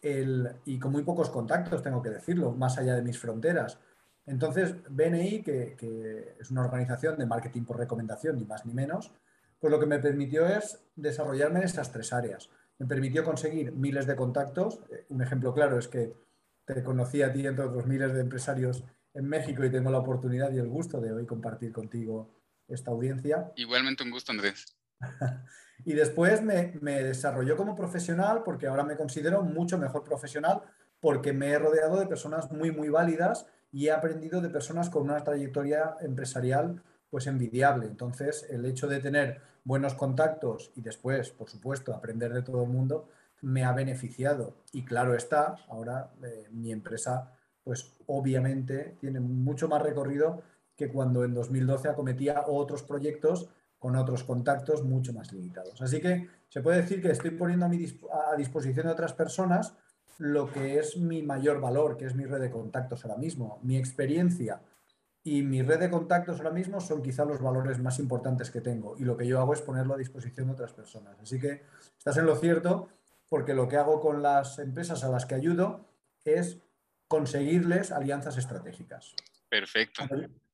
el, 0.00 0.48
y 0.64 0.78
con 0.78 0.92
muy 0.92 1.02
pocos 1.02 1.30
contactos, 1.30 1.82
tengo 1.82 2.00
que 2.00 2.10
decirlo, 2.10 2.52
más 2.52 2.78
allá 2.78 2.94
de 2.94 3.02
mis 3.02 3.18
fronteras. 3.18 3.78
Entonces, 4.26 4.74
BNI, 4.90 5.42
que, 5.42 6.36
es 6.38 6.50
una 6.50 6.64
organización 6.64 7.16
de 7.16 7.26
marketing 7.26 7.62
por 7.62 7.78
recomendación, 7.78 8.36
ni 8.36 8.44
más 8.44 8.66
ni 8.66 8.74
menos, 8.74 9.12
pues 9.60 9.70
lo 9.70 9.78
que 9.78 9.86
me 9.86 10.00
permitió 10.00 10.46
es 10.46 10.80
desarrollarme 10.96 11.60
en 11.60 11.64
esas 11.64 11.92
tres 11.92 12.12
áreas. 12.12 12.50
Me 12.78 12.86
permitió 12.86 13.24
conseguir 13.24 13.72
miles 13.72 14.06
de 14.06 14.16
contactos. 14.16 14.80
Eh, 14.90 15.06
un 15.08 15.22
ejemplo 15.22 15.54
claro 15.54 15.78
es 15.78 15.88
que 15.88 16.14
te 16.66 16.82
conocí 16.82 17.22
a 17.22 17.32
ti 17.32 17.46
entre 17.46 17.64
otros 17.64 17.86
miles 17.86 18.12
de 18.12 18.20
empresarios 18.20 18.84
en 19.14 19.28
México 19.28 19.64
y 19.64 19.70
tengo 19.70 19.90
la 19.90 19.98
oportunidad 19.98 20.52
y 20.52 20.58
el 20.58 20.68
gusto 20.68 21.00
de 21.00 21.12
hoy 21.12 21.24
compartir 21.24 21.72
contigo 21.72 22.34
esta 22.68 22.90
audiencia. 22.90 23.52
Igualmente 23.54 24.02
un 24.02 24.10
gusto, 24.10 24.32
Andrés. 24.32 24.76
y 25.84 25.94
después 25.94 26.42
me, 26.42 26.74
me 26.82 27.02
desarrolló 27.02 27.56
como 27.56 27.76
profesional 27.76 28.42
porque 28.44 28.66
ahora 28.66 28.82
me 28.82 28.96
considero 28.96 29.42
mucho 29.42 29.78
mejor 29.78 30.04
profesional 30.04 30.62
porque 31.00 31.32
me 31.32 31.50
he 31.50 31.58
rodeado 31.58 31.98
de 31.98 32.06
personas 32.06 32.50
muy, 32.50 32.72
muy 32.72 32.88
válidas 32.88 33.46
y 33.76 33.88
he 33.88 33.92
aprendido 33.92 34.40
de 34.40 34.48
personas 34.48 34.88
con 34.88 35.02
una 35.02 35.22
trayectoria 35.22 35.98
empresarial 36.00 36.82
pues 37.10 37.26
envidiable. 37.26 37.84
Entonces, 37.84 38.46
el 38.48 38.64
hecho 38.64 38.86
de 38.86 39.00
tener 39.00 39.42
buenos 39.64 39.92
contactos 39.92 40.72
y 40.76 40.80
después, 40.80 41.28
por 41.28 41.50
supuesto, 41.50 41.94
aprender 41.94 42.32
de 42.32 42.40
todo 42.40 42.62
el 42.62 42.70
mundo, 42.70 43.10
me 43.42 43.64
ha 43.64 43.74
beneficiado. 43.74 44.56
Y 44.72 44.86
claro 44.86 45.14
está, 45.14 45.56
ahora 45.68 46.10
eh, 46.22 46.48
mi 46.52 46.72
empresa, 46.72 47.34
pues 47.62 47.92
obviamente 48.06 48.96
tiene 48.98 49.20
mucho 49.20 49.68
más 49.68 49.82
recorrido 49.82 50.42
que 50.74 50.88
cuando 50.88 51.22
en 51.22 51.34
2012 51.34 51.90
acometía 51.90 52.44
otros 52.46 52.82
proyectos 52.82 53.50
con 53.78 53.94
otros 53.96 54.24
contactos 54.24 54.84
mucho 54.84 55.12
más 55.12 55.34
limitados. 55.34 55.82
Así 55.82 56.00
que 56.00 56.30
se 56.48 56.62
puede 56.62 56.80
decir 56.80 57.02
que 57.02 57.10
estoy 57.10 57.32
poniendo 57.32 57.66
a, 57.66 57.68
mi 57.68 57.84
a 58.10 58.36
disposición 58.36 58.86
de 58.86 58.92
otras 58.92 59.12
personas 59.12 59.76
lo 60.18 60.50
que 60.50 60.78
es 60.78 60.96
mi 60.96 61.22
mayor 61.22 61.60
valor, 61.60 61.96
que 61.96 62.06
es 62.06 62.14
mi 62.14 62.24
red 62.24 62.40
de 62.40 62.50
contactos 62.50 63.04
ahora 63.04 63.18
mismo. 63.18 63.60
Mi 63.62 63.76
experiencia 63.76 64.62
y 65.22 65.42
mi 65.42 65.62
red 65.62 65.80
de 65.80 65.90
contactos 65.90 66.38
ahora 66.38 66.52
mismo 66.52 66.80
son 66.80 67.02
quizá 67.02 67.24
los 67.24 67.40
valores 67.40 67.78
más 67.80 67.98
importantes 67.98 68.50
que 68.50 68.60
tengo 68.60 68.96
y 68.96 69.04
lo 69.04 69.16
que 69.16 69.26
yo 69.26 69.40
hago 69.40 69.52
es 69.52 69.60
ponerlo 69.60 69.94
a 69.94 69.98
disposición 69.98 70.46
de 70.46 70.52
otras 70.52 70.72
personas. 70.72 71.18
Así 71.20 71.38
que 71.40 71.62
estás 71.98 72.16
en 72.16 72.26
lo 72.26 72.36
cierto 72.36 72.88
porque 73.28 73.54
lo 73.54 73.68
que 73.68 73.76
hago 73.76 74.00
con 74.00 74.22
las 74.22 74.58
empresas 74.58 75.02
a 75.04 75.08
las 75.08 75.26
que 75.26 75.34
ayudo 75.34 75.84
es 76.24 76.58
conseguirles 77.08 77.92
alianzas 77.92 78.36
estratégicas. 78.36 79.14
Perfecto. 79.48 80.04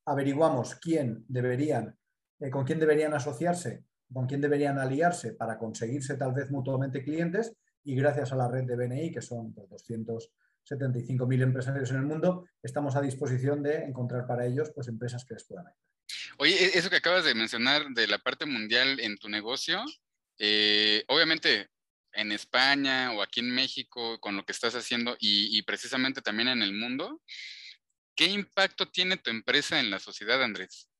Averiguamos 0.04 0.74
quién 0.76 1.24
deberían, 1.28 1.96
eh, 2.40 2.50
con 2.50 2.64
quién 2.64 2.80
deberían 2.80 3.14
asociarse, 3.14 3.84
con 4.12 4.26
quién 4.26 4.40
deberían 4.40 4.78
aliarse 4.78 5.32
para 5.32 5.58
conseguirse 5.58 6.16
tal 6.16 6.32
vez 6.32 6.50
mutuamente 6.50 7.02
clientes 7.02 7.54
y 7.84 7.94
gracias 7.94 8.32
a 8.32 8.36
la 8.36 8.48
red 8.48 8.64
de 8.64 8.76
BNI, 8.76 9.12
que 9.12 9.20
son 9.22 9.54
275.000 9.54 11.18
pues, 11.18 11.40
empresarios 11.40 11.90
en 11.90 11.96
el 11.96 12.06
mundo, 12.06 12.46
estamos 12.62 12.96
a 12.96 13.00
disposición 13.00 13.62
de 13.62 13.84
encontrar 13.84 14.26
para 14.26 14.46
ellos 14.46 14.70
pues, 14.74 14.88
empresas 14.88 15.24
que 15.24 15.34
les 15.34 15.44
puedan 15.44 15.66
ayudar. 15.66 15.82
Oye, 16.38 16.64
e-, 16.64 16.78
eso 16.78 16.90
que 16.90 16.96
acabas 16.96 17.24
de 17.24 17.34
mencionar 17.34 17.88
de 17.90 18.06
la 18.06 18.18
parte 18.18 18.46
mundial 18.46 19.00
en 19.00 19.16
tu 19.18 19.28
negocio, 19.28 19.82
eh, 20.38 21.04
obviamente 21.08 21.68
en 22.12 22.32
España 22.32 23.12
o 23.12 23.22
aquí 23.22 23.40
en 23.40 23.50
México 23.50 24.20
con 24.20 24.36
lo 24.36 24.44
que 24.44 24.52
estás 24.52 24.74
haciendo 24.74 25.16
y, 25.18 25.56
y, 25.56 25.62
precisamente 25.62 26.20
también 26.20 26.48
en 26.48 26.62
el 26.62 26.74
mundo, 26.74 27.22
¿qué 28.14 28.26
impacto 28.26 28.90
tiene 28.90 29.16
tu 29.16 29.30
empresa 29.30 29.80
en 29.80 29.90
la 29.90 29.98
sociedad, 29.98 30.42
Andrés? 30.42 30.91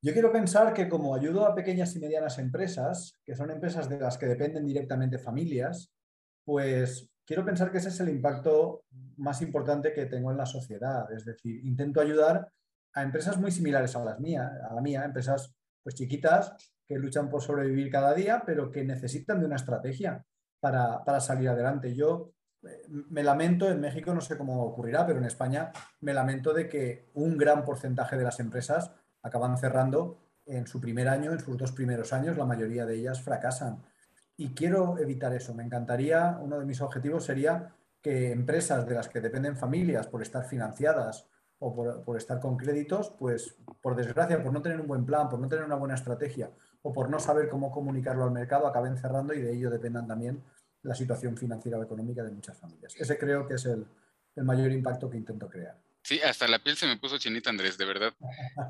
Yo 0.00 0.12
quiero 0.12 0.30
pensar 0.30 0.72
que 0.72 0.88
como 0.88 1.14
ayudo 1.14 1.44
a 1.44 1.54
pequeñas 1.54 1.94
y 1.96 1.98
medianas 1.98 2.38
empresas, 2.38 3.18
que 3.24 3.34
son 3.34 3.50
empresas 3.50 3.88
de 3.88 3.98
las 3.98 4.16
que 4.16 4.26
dependen 4.26 4.64
directamente 4.64 5.18
familias, 5.18 5.92
pues 6.44 7.10
quiero 7.26 7.44
pensar 7.44 7.72
que 7.72 7.78
ese 7.78 7.88
es 7.88 7.98
el 7.98 8.08
impacto 8.08 8.84
más 9.16 9.42
importante 9.42 9.92
que 9.92 10.06
tengo 10.06 10.30
en 10.30 10.36
la 10.36 10.46
sociedad. 10.46 11.10
Es 11.12 11.24
decir, 11.24 11.64
intento 11.64 12.00
ayudar 12.00 12.48
a 12.94 13.02
empresas 13.02 13.38
muy 13.38 13.50
similares 13.50 13.96
a 13.96 14.04
las 14.04 14.20
mías, 14.20 14.52
a 14.70 14.72
la 14.72 14.80
mía, 14.80 15.04
empresas 15.04 15.52
pues 15.82 15.96
chiquitas 15.96 16.54
que 16.86 16.96
luchan 16.96 17.28
por 17.28 17.42
sobrevivir 17.42 17.90
cada 17.90 18.14
día, 18.14 18.44
pero 18.46 18.70
que 18.70 18.84
necesitan 18.84 19.40
de 19.40 19.46
una 19.46 19.56
estrategia 19.56 20.24
para, 20.60 21.04
para 21.04 21.20
salir 21.20 21.48
adelante. 21.48 21.94
Yo 21.94 22.32
eh, 22.62 22.86
me 22.88 23.22
lamento, 23.22 23.68
en 23.70 23.80
México 23.80 24.14
no 24.14 24.20
sé 24.20 24.38
cómo 24.38 24.62
ocurrirá, 24.62 25.06
pero 25.06 25.18
en 25.18 25.26
España 25.26 25.70
me 26.00 26.14
lamento 26.14 26.54
de 26.54 26.68
que 26.68 27.10
un 27.14 27.36
gran 27.36 27.64
porcentaje 27.64 28.16
de 28.16 28.24
las 28.24 28.40
empresas 28.40 28.90
acaban 29.22 29.56
cerrando 29.58 30.18
en 30.46 30.66
su 30.66 30.80
primer 30.80 31.08
año, 31.08 31.32
en 31.32 31.40
sus 31.40 31.56
dos 31.56 31.72
primeros 31.72 32.12
años, 32.12 32.36
la 32.36 32.46
mayoría 32.46 32.86
de 32.86 32.96
ellas 32.96 33.22
fracasan. 33.22 33.82
Y 34.36 34.54
quiero 34.54 34.98
evitar 34.98 35.32
eso. 35.34 35.54
Me 35.54 35.64
encantaría, 35.64 36.38
uno 36.40 36.58
de 36.58 36.64
mis 36.64 36.80
objetivos 36.80 37.24
sería 37.24 37.74
que 38.00 38.32
empresas 38.32 38.86
de 38.86 38.94
las 38.94 39.08
que 39.08 39.20
dependen 39.20 39.56
familias 39.56 40.06
por 40.06 40.22
estar 40.22 40.44
financiadas 40.46 41.26
o 41.58 41.74
por, 42.04 42.16
estar 42.16 42.38
con 42.40 42.56
créditos, 42.56 43.10
pues 43.18 43.56
por 43.82 43.96
desgracia, 43.96 44.42
por 44.42 44.52
no 44.52 44.62
tener 44.62 44.80
un 44.80 44.86
buen 44.86 45.04
plan, 45.04 45.28
por 45.28 45.40
no 45.40 45.48
tener 45.48 45.64
una 45.64 45.74
buena 45.74 45.96
estrategia 45.96 46.50
o 46.82 46.92
por 46.92 47.10
no 47.10 47.18
saber 47.18 47.48
cómo 47.48 47.72
comunicarlo 47.72 48.24
al 48.24 48.30
mercado, 48.30 48.68
acaben 48.68 48.96
cerrando 48.96 49.34
y 49.34 49.42
de 49.42 49.52
ello 49.52 49.68
dependan 49.68 50.06
también 50.06 50.42
la 50.82 50.94
situación 50.94 51.36
financiera 51.36 51.76
o 51.76 51.82
económica 51.82 52.22
de 52.22 52.30
muchas 52.30 52.56
familias. 52.56 52.94
Ese 52.96 53.18
creo 53.18 53.46
que 53.46 53.54
es 53.54 53.66
el 53.66 53.86
mayor 54.36 54.70
impacto 54.70 55.10
que 55.10 55.16
intento 55.16 55.48
crear. 55.48 55.76
Sí, 56.08 56.22
hasta 56.22 56.48
la 56.48 56.58
piel 56.58 56.74
se 56.74 56.86
me 56.86 56.96
puso 56.96 57.18
chinita, 57.18 57.50
Andrés, 57.50 57.76
de 57.76 57.84
verdad. 57.84 58.14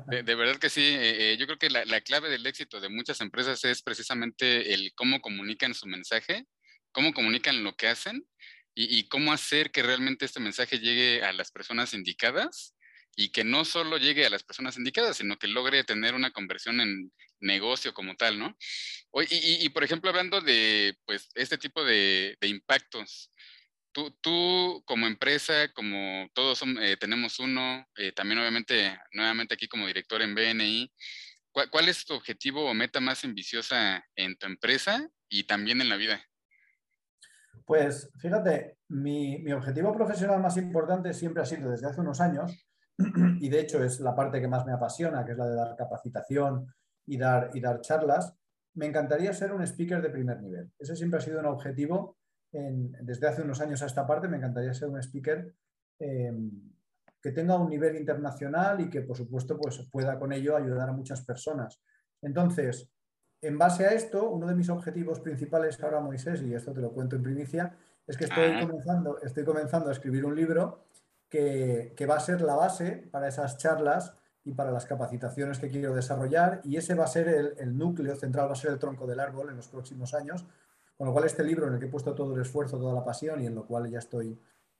De, 0.07 0.35
verdad 0.35 0.57
que 0.59 0.69
sí. 0.69 0.81
Eh, 0.81 1.31
eh, 1.31 1.37
yo 1.37 1.45
creo 1.45 1.57
que 1.57 1.69
la, 1.69 2.01
clave 2.01 2.29
del 2.29 2.45
éxito 2.45 2.81
de 2.81 2.89
muchas 2.89 3.21
empresas 3.21 3.63
es 3.63 3.81
precisamente 3.81 4.73
el 4.73 4.91
cómo 4.93 5.21
comunican 5.21 5.73
su 5.73 5.87
mensaje, 5.87 6.43
cómo 6.91 7.13
comunican 7.13 7.63
lo 7.63 7.77
que 7.77 7.87
hacen 7.87 8.27
y, 8.75 9.07
cómo 9.07 9.31
hacer 9.31 9.71
que 9.71 9.83
realmente 9.83 10.25
este 10.25 10.41
mensaje 10.41 10.79
llegue 10.79 11.23
a 11.23 11.31
las 11.31 11.49
personas 11.49 11.93
indicadas 11.93 12.75
y 13.15 13.29
que 13.29 13.45
no 13.45 13.63
solo 13.63 13.97
llegue 13.97 14.25
a 14.25 14.29
las 14.29 14.43
personas 14.43 14.75
indicadas, 14.75 15.15
sino 15.15 15.37
que 15.37 15.47
logre 15.47 15.85
tener 15.85 16.15
una 16.15 16.31
conversión 16.31 16.81
en 16.81 17.09
negocio 17.39 17.93
como 17.93 18.17
tal, 18.17 18.37
¿no? 18.37 18.57
Y, 19.29 19.65
y 19.65 19.69
por 19.69 19.85
ejemplo, 19.85 20.09
hablando 20.09 20.41
de 20.41 20.97
pues, 21.05 21.29
este 21.35 21.57
tipo 21.57 21.85
de, 21.85 22.37
de 22.41 22.47
impactos, 22.49 23.31
Tú, 23.91 24.83
como 24.85 25.07
empresa, 25.07 25.73
como 25.73 26.27
todos 26.33 26.61
eh, 26.81 26.95
tenemos 26.99 27.39
uno, 27.39 27.87
eh, 27.97 28.11
también 28.11 28.39
obviamente, 28.39 28.97
nuevamente 29.13 29.55
aquí 29.55 29.67
como 29.67 29.87
director 29.87 30.21
en 30.21 30.35
BNI, 30.35 30.93
¿cuál, 31.51 31.89
es 31.89 32.05
tu 32.05 32.13
objetivo 32.13 32.69
o 32.69 32.73
meta 32.73 32.99
más 32.99 33.23
ambiciosa 33.25 34.05
en 34.15 34.37
tu 34.37 34.45
empresa 34.45 35.09
y 35.27 35.45
también 35.45 35.81
en 35.81 35.89
la 35.89 35.97
vida? 35.97 36.21
Pues 37.65 38.11
fíjate, 38.19 38.77
mi, 38.89 39.39
mi 39.39 39.51
objetivo 39.53 39.93
profesional 39.93 40.39
más 40.39 40.57
importante 40.57 41.13
siempre 41.13 41.41
ha 41.41 41.45
sido 41.45 41.71
desde 41.71 41.87
hace 41.87 42.01
unos 42.01 42.21
años, 42.21 42.65
y 43.39 43.49
de 43.49 43.59
hecho 43.59 43.83
es 43.83 43.99
la 43.99 44.15
parte 44.15 44.39
que 44.39 44.47
más 44.47 44.65
me 44.65 44.73
apasiona, 44.73 45.25
que 45.25 45.31
es 45.31 45.37
la 45.37 45.47
de 45.47 45.55
dar 45.55 45.75
capacitación 45.75 46.67
y 47.05 47.17
dar, 47.17 47.49
y 47.53 47.59
dar 47.59 47.81
charlas, 47.81 48.35
me 48.75 48.85
encantaría 48.85 49.33
ser 49.33 49.51
un 49.51 49.63
speaker 49.63 50.01
de 50.01 50.09
primer 50.09 50.39
nivel. 50.41 50.71
Ese 50.77 50.95
siempre 50.95 51.19
ha 51.19 51.21
sido 51.21 51.39
un 51.39 51.47
objetivo 51.47 52.18
desde 52.51 53.27
hace 53.27 53.41
unos 53.41 53.61
años 53.61 53.81
a 53.81 53.85
esta 53.85 54.07
parte 54.07 54.27
me 54.27 54.37
encantaría 54.37 54.73
ser 54.73 54.89
un 54.89 54.97
speaker 54.97 55.53
eh, 55.99 56.33
que 57.21 57.31
tenga 57.31 57.57
un 57.57 57.69
nivel 57.69 57.95
internacional 57.97 58.79
y 58.79 58.89
que, 58.89 59.01
por 59.01 59.17
supuesto, 59.17 59.57
pues, 59.57 59.77
pueda 59.91 60.17
con 60.17 60.31
ello 60.31 60.55
ayudar 60.55 60.89
a 60.89 60.93
muchas 60.93 61.21
personas. 61.21 61.81
Entonces, 62.21 62.89
en 63.41 63.57
base 63.57 63.85
a 63.85 63.89
esto, 63.89 64.29
uno 64.29 64.47
de 64.47 64.55
mis 64.55 64.69
objetivos 64.69 65.19
principales 65.19 65.81
ahora, 65.83 65.99
Moisés, 65.99 66.41
y 66.41 66.53
esto 66.53 66.73
te 66.73 66.81
lo 66.81 66.91
cuento 66.93 67.15
en 67.15 67.23
primicia, 67.23 67.75
es 68.07 68.17
que 68.17 68.25
estoy, 68.25 68.59
comenzando, 68.61 69.19
estoy 69.21 69.43
comenzando 69.43 69.89
a 69.89 69.91
escribir 69.91 70.25
un 70.25 70.35
libro 70.35 70.85
que, 71.29 71.93
va 72.09 72.15
a 72.15 72.19
ser 72.19 72.41
la 72.41 72.55
base 72.55 73.07
para 73.11 73.27
esas 73.27 73.57
charlas 73.57 74.13
y 74.43 74.53
para 74.53 74.71
las 74.71 74.85
capacitaciones 74.85 75.59
que 75.59 75.69
quiero 75.69 75.93
desarrollar 75.93 76.61
y 76.63 76.77
ese 76.77 76.95
va 76.95 77.03
a 77.03 77.07
ser 77.07 77.27
el, 77.27 77.53
el, 77.59 77.77
núcleo 77.77 78.15
central, 78.15 78.47
va 78.47 78.53
a 78.53 78.55
ser 78.55 78.71
el 78.71 78.79
tronco 78.79 79.05
del 79.05 79.19
árbol 79.19 79.49
en 79.49 79.57
los 79.57 79.67
próximos 79.67 80.13
años, 80.13 80.45
con 80.99 81.07
lo 81.07 81.13
cual 81.13 81.23
este 81.23 81.45
libro 81.45 81.65
en 81.65 81.75
el 81.75 81.79
que 81.79 81.85
he 81.85 81.89
puesto 81.89 82.13
todo 82.13 82.35
el 82.35 82.41
esfuerzo, 82.41 82.77
toda 82.77 82.93
la 82.93 83.05
pasión 83.05 83.41
y 83.41 83.47
en 83.47 83.55
lo 83.55 83.65
cual 83.65 83.89
ya 83.89 83.99
estoy 83.99 84.37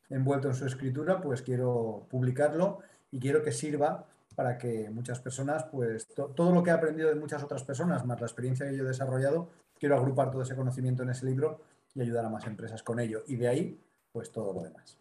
envuelto 0.09 0.49
en 0.49 0.53
su 0.53 0.65
escritura, 0.65 1.21
pues 1.21 1.41
quiero 1.41 2.07
publicarlo 2.09 2.81
y 3.09 3.21
quiero 3.21 3.41
que 3.41 3.53
sirva 3.53 4.05
para 4.35 4.57
que 4.57 4.89
muchas 4.89 5.21
personas, 5.21 5.63
pues 5.71 6.09
todo 6.13 6.53
lo 6.53 6.61
que 6.61 6.71
he 6.71 6.73
aprendido 6.73 7.07
de 7.07 7.15
muchas 7.15 7.41
otras 7.41 7.63
personas, 7.63 8.05
más 8.05 8.19
la 8.19 8.27
experiencia 8.27 8.69
que 8.69 8.75
yo 8.75 8.83
he 8.83 8.87
desarrollado, 8.87 9.49
quiero 9.79 9.95
agrupar 9.95 10.29
todo 10.29 10.41
ese 10.41 10.57
conocimiento 10.57 11.03
en 11.03 11.11
ese 11.11 11.25
libro 11.25 11.63
y 11.95 12.01
ayudar 12.01 12.25
a 12.25 12.29
más 12.29 12.45
empresas 12.45 12.83
con 12.83 12.99
ello. 12.99 13.23
Y 13.25 13.37
de 13.37 13.47
ahí, 13.47 13.79
pues 14.11 14.29
todo 14.29 14.51
lo 14.51 14.63
demás. 14.63 14.97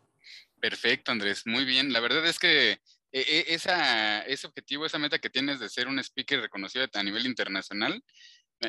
Perfecto, 0.60 1.10
Andrés. 1.10 1.48
Muy 1.48 1.64
bien. 1.64 1.92
La 1.92 1.98
verdad 1.98 2.25
es 2.26 2.38
que 2.38 2.78
e, 3.10 3.20
e, 3.20 3.44
ese 3.48 4.46
objetivo, 4.46 4.87
esa 4.87 5.00
meta 5.00 5.18
que 5.18 5.30
tienes 5.30 5.58
de 5.58 5.68
ser 5.68 5.88
un 5.88 5.98
speaker 5.98 6.40
reconocido 6.40 6.87
a 6.92 7.02
nivel 7.02 7.26
internacional, 7.26 8.04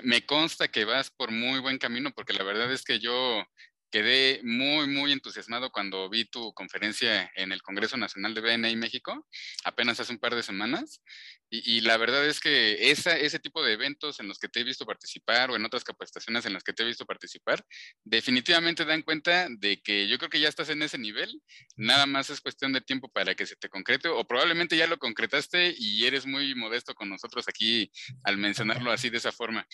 me 0.04 0.26
consta 0.26 0.68
que 0.68 0.86
vas 0.86 1.10
por 1.10 1.32
muy 1.32 1.60
buen 1.60 1.78
camino 1.78 2.12
porque 2.12 2.34
la 2.34 2.44
verdad 2.44 2.72
es 2.72 2.84
que 2.84 3.00
yo 3.00 3.44
quedé 3.92 4.40
muy, 4.44 4.88
muy 4.88 5.12
entusiasmado 5.12 5.72
cuando 5.72 6.10
vi 6.10 6.26
tu 6.26 6.54
conferencia 6.54 7.32
en 7.36 7.52
el 7.52 7.62
Congreso 7.62 7.98
Nacional 7.98 8.34
de 8.34 8.42
BNI 8.42 8.76
México, 8.76 9.28
apenas 9.64 10.00
hace 10.00 10.14
un 10.14 10.20
par 10.20 10.36
de 10.36 10.44
semanas. 10.44 11.02
Y, 11.52 11.82
la 11.82 11.98
verdad 11.98 12.26
es 12.28 12.40
que 12.40 12.92
esa, 12.92 13.18
ese 13.18 13.40
tipo 13.40 13.64
de 13.64 13.74
eventos 13.74 14.20
en 14.20 14.28
los 14.28 14.38
que 14.38 14.48
te 14.48 14.60
he 14.60 14.64
visto 14.64 14.86
participar 14.86 15.50
o 15.50 15.56
en 15.56 15.66
otras 15.66 15.84
capacitaciones 15.84 16.46
en 16.46 16.54
las 16.54 16.64
que 16.64 16.74
te 16.74 16.84
he 16.84 16.86
visto 16.86 17.06
participar, 17.06 17.66
definitivamente 18.04 18.86
dan 18.86 19.02
cuenta 19.02 19.48
de 19.50 19.82
que 19.82 20.08
yo 20.08 20.18
creo 20.18 20.30
que 20.30 20.40
ya 20.40 20.48
estás 20.48 20.70
en 20.70 20.82
ese 20.84 20.98
nivel. 20.98 21.42
Nada 21.76 22.06
más 22.06 22.30
es 22.30 22.40
cuestión 22.42 22.72
de 22.72 22.82
tiempo 22.82 23.10
para 23.10 23.34
que 23.34 23.48
se 23.48 23.56
te 23.56 23.70
concrete 23.70 24.10
o 24.10 24.28
probablemente 24.28 24.78
ya 24.78 24.86
lo 24.86 25.00
concretaste 25.00 25.74
y 25.78 26.06
eres 26.06 26.26
muy 26.26 26.54
modesto 26.54 26.94
con 26.94 27.10
nosotros 27.10 27.48
aquí 27.48 27.92
al 28.24 28.38
mencionarlo 28.38 28.92
así 28.92 29.10
de 29.10 29.18
esa 29.18 29.32
forma. 29.32 29.68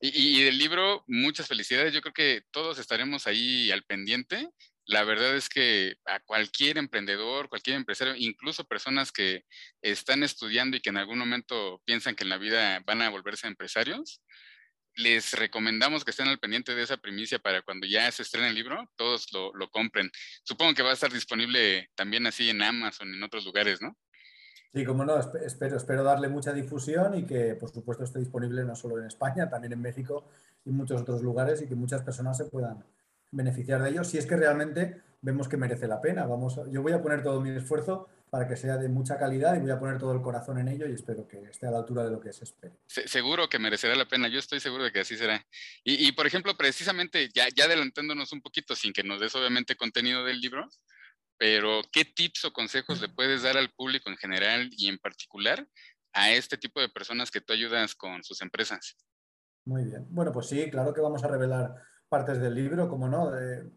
Y, 0.00 0.40
y 0.40 0.44
del 0.44 0.58
libro, 0.58 1.04
muchas 1.06 1.46
felicidades. 1.46 1.94
Yo 1.94 2.00
creo 2.00 2.14
que 2.14 2.42
todos 2.50 2.78
estaremos 2.78 3.26
ahí 3.26 3.70
al 3.70 3.84
pendiente. 3.84 4.48
La 4.90 5.04
verdad 5.04 5.36
es 5.36 5.48
que 5.48 5.94
a 6.04 6.18
cualquier 6.18 6.76
emprendedor, 6.76 7.48
cualquier 7.48 7.76
empresario, 7.76 8.16
incluso 8.16 8.64
personas 8.64 9.12
que 9.12 9.44
están 9.82 10.24
estudiando 10.24 10.76
y 10.76 10.80
que 10.80 10.90
en 10.90 10.96
algún 10.96 11.16
momento 11.16 11.80
piensan 11.84 12.16
que 12.16 12.24
en 12.24 12.30
la 12.30 12.38
vida 12.38 12.82
van 12.84 13.00
a 13.00 13.08
volverse 13.08 13.46
empresarios, 13.46 14.20
les 14.96 15.34
recomendamos 15.34 16.04
que 16.04 16.10
estén 16.10 16.26
al 16.26 16.40
pendiente 16.40 16.74
de 16.74 16.82
esa 16.82 16.96
primicia 16.96 17.38
para 17.38 17.62
cuando 17.62 17.86
ya 17.86 18.10
se 18.10 18.22
estrene 18.22 18.48
el 18.48 18.56
libro, 18.56 18.90
todos 18.96 19.32
lo, 19.32 19.54
lo 19.54 19.70
compren. 19.70 20.10
Supongo 20.42 20.74
que 20.74 20.82
va 20.82 20.90
a 20.90 20.94
estar 20.94 21.12
disponible 21.12 21.88
también 21.94 22.26
así 22.26 22.50
en 22.50 22.60
Amazon, 22.60 23.14
en 23.14 23.22
otros 23.22 23.44
lugares, 23.44 23.80
¿no? 23.80 23.96
Sí, 24.74 24.84
como 24.84 25.04
no, 25.04 25.20
espero, 25.20 25.76
espero 25.76 26.02
darle 26.02 26.28
mucha 26.28 26.52
difusión 26.52 27.16
y 27.16 27.26
que, 27.26 27.54
por 27.54 27.70
supuesto, 27.70 28.02
esté 28.02 28.18
disponible 28.18 28.64
no 28.64 28.74
solo 28.74 28.98
en 28.98 29.06
España, 29.06 29.48
también 29.48 29.72
en 29.72 29.82
México 29.82 30.28
y 30.64 30.70
muchos 30.70 31.00
otros 31.00 31.22
lugares 31.22 31.62
y 31.62 31.68
que 31.68 31.76
muchas 31.76 32.02
personas 32.02 32.36
se 32.36 32.46
puedan, 32.46 32.84
beneficiar 33.30 33.82
de 33.82 33.90
ello 33.90 34.04
si 34.04 34.18
es 34.18 34.26
que 34.26 34.36
realmente 34.36 35.02
vemos 35.22 35.48
que 35.48 35.56
merece 35.56 35.86
la 35.86 36.00
pena. 36.00 36.26
Vamos, 36.26 36.60
yo 36.70 36.82
voy 36.82 36.92
a 36.92 37.02
poner 37.02 37.22
todo 37.22 37.40
mi 37.40 37.50
esfuerzo 37.50 38.08
para 38.30 38.46
que 38.46 38.56
sea 38.56 38.76
de 38.76 38.88
mucha 38.88 39.18
calidad 39.18 39.56
y 39.56 39.60
voy 39.60 39.72
a 39.72 39.78
poner 39.78 39.98
todo 39.98 40.12
el 40.12 40.22
corazón 40.22 40.58
en 40.58 40.68
ello 40.68 40.86
y 40.86 40.92
espero 40.92 41.26
que 41.26 41.38
esté 41.50 41.66
a 41.66 41.72
la 41.72 41.78
altura 41.78 42.04
de 42.04 42.12
lo 42.12 42.20
que 42.20 42.32
se 42.32 42.44
espera. 42.44 42.72
seguro 42.86 43.48
que 43.48 43.58
merecerá 43.58 43.96
la 43.96 44.06
pena, 44.06 44.28
yo 44.28 44.38
estoy 44.38 44.60
seguro 44.60 44.84
de 44.84 44.92
que 44.92 45.00
así 45.00 45.16
será. 45.16 45.44
Y, 45.82 46.12
por 46.12 46.26
ejemplo, 46.26 46.56
precisamente, 46.56 47.28
ya, 47.34 47.48
ya 47.54 47.64
adelantándonos 47.64 48.32
un 48.32 48.40
poquito, 48.40 48.76
sin 48.76 48.92
que 48.92 49.02
nos 49.02 49.20
des 49.20 49.34
obviamente 49.34 49.74
contenido 49.74 50.24
del 50.24 50.40
libro, 50.40 50.68
pero 51.38 51.82
¿qué 51.90 52.04
tips 52.04 52.44
o 52.44 52.52
consejos 52.52 53.00
le 53.00 53.08
puedes 53.08 53.42
dar 53.42 53.56
al 53.56 53.72
público 53.72 54.10
en 54.10 54.16
general 54.16 54.70
y 54.76 54.88
en 54.88 54.98
particular 54.98 55.66
a 56.12 56.30
este 56.32 56.56
tipo 56.56 56.80
de 56.80 56.88
personas 56.88 57.30
que 57.30 57.40
tú 57.40 57.52
ayudas 57.52 57.96
con 57.96 58.22
sus 58.22 58.42
empresas? 58.42 58.96
Muy 59.64 59.84
bien. 59.84 60.06
Bueno, 60.08 60.32
pues 60.32 60.46
sí, 60.46 60.70
claro 60.70 60.94
que 60.94 61.00
vamos 61.00 61.24
a 61.24 61.28
revelar 61.28 61.74
partes 62.10 62.38
del 62.40 62.54
libro, 62.54 62.90
como 62.90 63.08
no. 63.08 63.32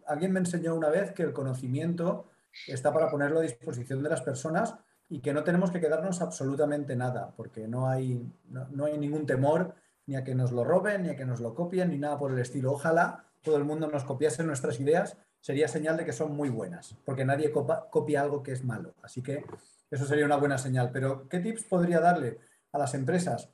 alguien 0.08 0.34
me 0.34 0.40
enseñó 0.40 0.76
una 0.76 0.90
vez 0.90 1.14
que 1.14 1.24
el 1.24 1.32
conocimiento 1.32 2.26
está 2.68 2.92
para 2.92 3.10
ponerlo 3.10 3.40
a 3.40 3.44
disposición 3.44 4.04
de 4.04 4.10
las 4.10 4.22
personas 4.22 4.76
y 5.10 5.20
que 5.20 5.34
no 5.34 5.44
tenemos 5.44 5.72
que 5.72 5.80
quedarnos 5.80 6.22
absolutamente 6.22 6.96
nada, 6.96 7.32
porque 7.38 7.68
no 7.68 7.88
hay, 7.88 8.30
no, 8.50 8.86
hay 8.86 8.98
ningún 8.98 9.26
temor 9.26 9.76
ni 10.08 10.16
a 10.16 10.24
que 10.24 10.36
nos 10.36 10.52
lo 10.52 10.64
roben, 10.64 11.04
ni 11.04 11.10
a 11.10 11.16
que 11.16 11.26
nos 11.26 11.40
lo 11.40 11.54
copien, 11.54 11.92
ni 11.92 11.98
nada 11.98 12.18
por 12.18 12.32
el 12.32 12.40
estilo. 12.40 12.72
Ojalá 12.72 13.24
todo 13.44 13.58
el 13.58 13.64
mundo 13.64 13.88
nos 13.88 14.04
copiase 14.04 14.44
nuestras 14.44 14.80
ideas, 14.80 15.18
sería 15.40 15.68
señal 15.68 15.98
de 15.98 16.06
que 16.06 16.14
son 16.14 16.36
muy 16.36 16.50
buenas, 16.50 16.98
porque 17.06 17.26
nadie 17.26 17.52
copia 17.52 18.22
algo 18.22 18.42
que 18.44 18.54
es 18.54 18.64
malo. 18.64 18.96
Así 19.04 19.22
que 19.22 19.46
eso 19.92 20.06
sería 20.06 20.26
una 20.26 20.38
buena 20.38 20.58
señal. 20.58 20.90
Pero, 20.92 21.30
¿qué 21.30 21.40
tips 21.40 21.66
podría 21.66 22.00
darle 22.00 22.40
a 22.72 22.80
las 22.80 22.96
empresas? 22.96 23.52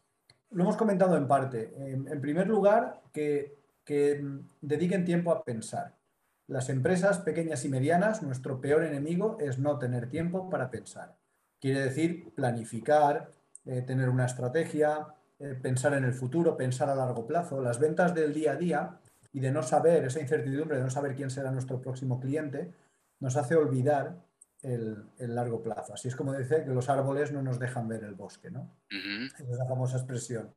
Lo 0.52 0.64
hemos 0.64 0.78
comentado 0.78 1.18
en 1.18 1.28
parte. 1.28 1.74
En, 1.76 2.22
primer 2.22 2.48
lugar, 2.48 3.02
que, 3.12 3.59
que 3.90 4.24
dediquen 4.62 5.04
tiempo 5.04 5.32
a 5.32 5.44
pensar. 5.44 5.98
Las 6.46 6.70
empresas 6.70 7.18
pequeñas 7.18 7.66
y 7.66 7.70
medianas, 7.70 8.22
nuestro 8.22 8.62
peor 8.62 8.84
enemigo 8.84 9.40
es 9.40 9.58
no 9.58 9.80
tener 9.80 10.12
tiempo 10.12 10.48
para 10.48 10.70
pensar. 10.70 11.18
Quiere 11.60 11.82
decir 11.82 12.32
planificar, 12.36 13.32
eh, 13.66 13.82
tener 13.82 14.10
una 14.10 14.28
estrategia, 14.28 15.08
eh, 15.40 15.56
pensar 15.60 15.96
en 15.96 16.04
el 16.04 16.14
futuro, 16.14 16.56
pensar 16.56 16.88
a 16.88 16.94
largo 16.94 17.26
plazo. 17.26 17.64
Las 17.64 17.80
ventas 17.80 18.14
del 18.14 18.32
día 18.32 18.52
a 18.52 18.56
día 18.58 19.00
y 19.34 19.40
de 19.40 19.52
no 19.52 19.64
saber, 19.64 20.06
esa 20.06 20.22
incertidumbre 20.22 20.78
de 20.78 20.84
no 20.84 20.92
saber 20.92 21.16
quién 21.16 21.32
será 21.32 21.50
nuestro 21.50 21.82
próximo 21.82 22.20
cliente, 22.20 22.72
nos 23.20 23.38
hace 23.38 23.56
olvidar 23.56 24.24
el, 24.62 25.10
largo 25.18 25.64
plazo. 25.64 25.96
Así 25.96 26.10
es 26.10 26.16
como 26.16 26.36
dice 26.36 26.64
que 26.64 26.70
los 26.70 26.90
árboles 26.90 27.32
no 27.32 27.42
nos 27.42 27.58
dejan 27.58 27.88
ver 27.88 28.04
el 28.04 28.14
bosque, 28.14 28.52
¿no? 28.52 28.70
Es 28.92 29.58
la 29.58 29.66
famosa 29.66 29.98
expresión. 29.98 30.54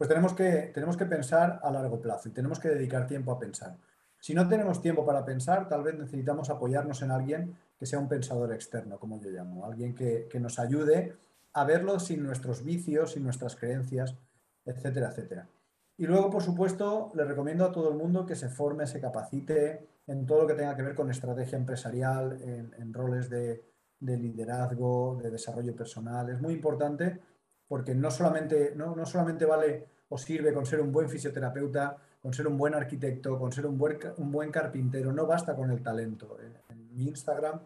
Pues 0.00 0.08
tenemos 0.08 0.32
que, 0.32 0.70
tenemos 0.72 0.96
que 0.96 1.04
pensar 1.04 1.60
a 1.62 1.70
largo 1.70 2.00
plazo 2.00 2.30
y 2.30 2.32
tenemos 2.32 2.58
que 2.58 2.70
dedicar 2.70 3.06
tiempo 3.06 3.32
a 3.32 3.38
pensar. 3.38 3.76
Si 4.18 4.32
no 4.32 4.48
tenemos 4.48 4.80
tiempo 4.80 5.04
para 5.04 5.26
pensar, 5.26 5.68
tal 5.68 5.82
vez 5.82 5.94
necesitamos 5.94 6.48
apoyarnos 6.48 7.02
en 7.02 7.10
alguien 7.10 7.54
que 7.78 7.84
sea 7.84 7.98
un 7.98 8.08
pensador 8.08 8.50
externo, 8.54 8.98
como 8.98 9.20
yo 9.20 9.28
llamo, 9.28 9.66
alguien 9.66 9.94
que, 9.94 10.26
nos 10.40 10.58
ayude 10.58 11.18
a 11.52 11.64
verlo 11.64 12.00
sin 12.00 12.22
nuestros 12.22 12.64
vicios, 12.64 13.12
sin 13.12 13.24
nuestras 13.24 13.56
creencias, 13.56 14.16
etcétera, 14.64 15.10
etcétera. 15.10 15.46
Y 15.98 16.06
luego, 16.06 16.30
por 16.30 16.42
supuesto, 16.42 17.10
le 17.14 17.24
recomiendo 17.24 17.66
a 17.66 17.70
todo 17.70 17.90
el 17.90 17.98
mundo 17.98 18.24
que 18.24 18.36
se 18.36 18.48
forme, 18.48 18.86
se 18.86 19.02
capacite 19.02 19.86
en 20.06 20.24
todo 20.24 20.40
lo 20.40 20.46
que 20.46 20.54
tenga 20.54 20.74
que 20.74 20.82
ver 20.82 20.94
con 20.94 21.10
estrategia 21.10 21.58
empresarial, 21.58 22.40
en, 22.40 22.94
roles 22.94 23.28
de, 23.28 23.66
liderazgo, 24.00 25.20
de 25.22 25.30
desarrollo 25.30 25.76
personal. 25.76 26.30
Es 26.30 26.40
muy 26.40 26.54
importante 26.54 27.20
porque 27.70 27.94
no 27.94 28.10
solamente, 28.10 28.72
no, 28.74 28.96
no 28.96 29.06
solamente 29.06 29.44
vale 29.44 29.86
o 30.08 30.18
sirve 30.18 30.52
con 30.52 30.66
ser 30.66 30.80
un 30.80 30.90
buen 30.90 31.08
fisioterapeuta, 31.08 31.96
con 32.20 32.34
ser 32.34 32.48
un 32.48 32.58
buen 32.58 32.74
arquitecto, 32.74 33.38
con 33.38 33.52
ser 33.52 33.64
un 33.64 33.78
buen, 33.78 33.96
un 34.16 34.32
buen 34.32 34.50
carpintero, 34.50 35.12
no 35.12 35.24
basta 35.24 35.54
con 35.54 35.70
el 35.70 35.80
talento. 35.80 36.36
En, 36.68 36.88
mi 36.88 37.06
Instagram, 37.06 37.60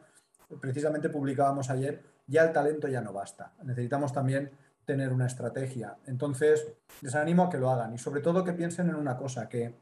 precisamente 0.61 1.09
publicábamos 1.09 1.71
ayer, 1.71 2.03
ya 2.27 2.45
el 2.45 2.53
talento 2.53 2.87
ya 2.87 3.01
no 3.01 3.15
basta. 3.15 3.55
Necesitamos 3.63 4.13
también 4.13 4.51
tener 4.85 5.11
una 5.11 5.25
estrategia. 5.25 5.97
Entonces, 6.05 6.67
les 7.01 7.15
animo 7.15 7.45
a 7.45 7.49
que 7.49 7.57
lo 7.57 7.71
hagan 7.71 7.95
y 7.95 7.97
sobre 7.97 8.21
todo 8.21 8.45
que 8.45 8.53
piensen 8.53 8.91
en 8.91 8.97
una 8.97 9.17
cosa, 9.17 9.49
que 9.49 9.75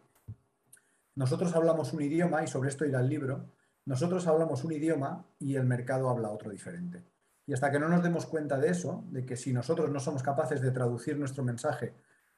nosotros 1.17 1.53
hablamos 1.57 1.93
un 1.95 2.03
idioma 2.03 2.45
y 2.45 2.47
sobre 2.47 2.69
esto 2.69 2.85
irá 2.85 3.01
el 3.01 3.09
libro, 3.09 3.47
nosotros 3.87 4.25
hablamos 4.29 4.63
un 4.63 4.71
idioma 4.71 5.27
y 5.41 5.57
el 5.57 5.65
mercado 5.65 6.09
habla 6.09 6.31
otro 6.31 6.53
diferente. 6.53 7.12
Y 7.47 7.55
hasta 7.55 7.71
que 7.71 7.79
no 7.79 7.89
nos 7.89 8.03
demos 8.03 8.27
cuenta 8.27 8.59
de 8.59 8.69
eso, 8.69 9.05
de 9.11 9.27
que 9.27 9.37
si 9.37 9.53
nosotros 9.53 9.91
no 9.91 10.01
somos 10.01 10.23
capaces 10.23 10.61
de 10.61 10.71
traducir 10.71 11.19
nuestro 11.19 11.43
mensaje, 11.43 11.93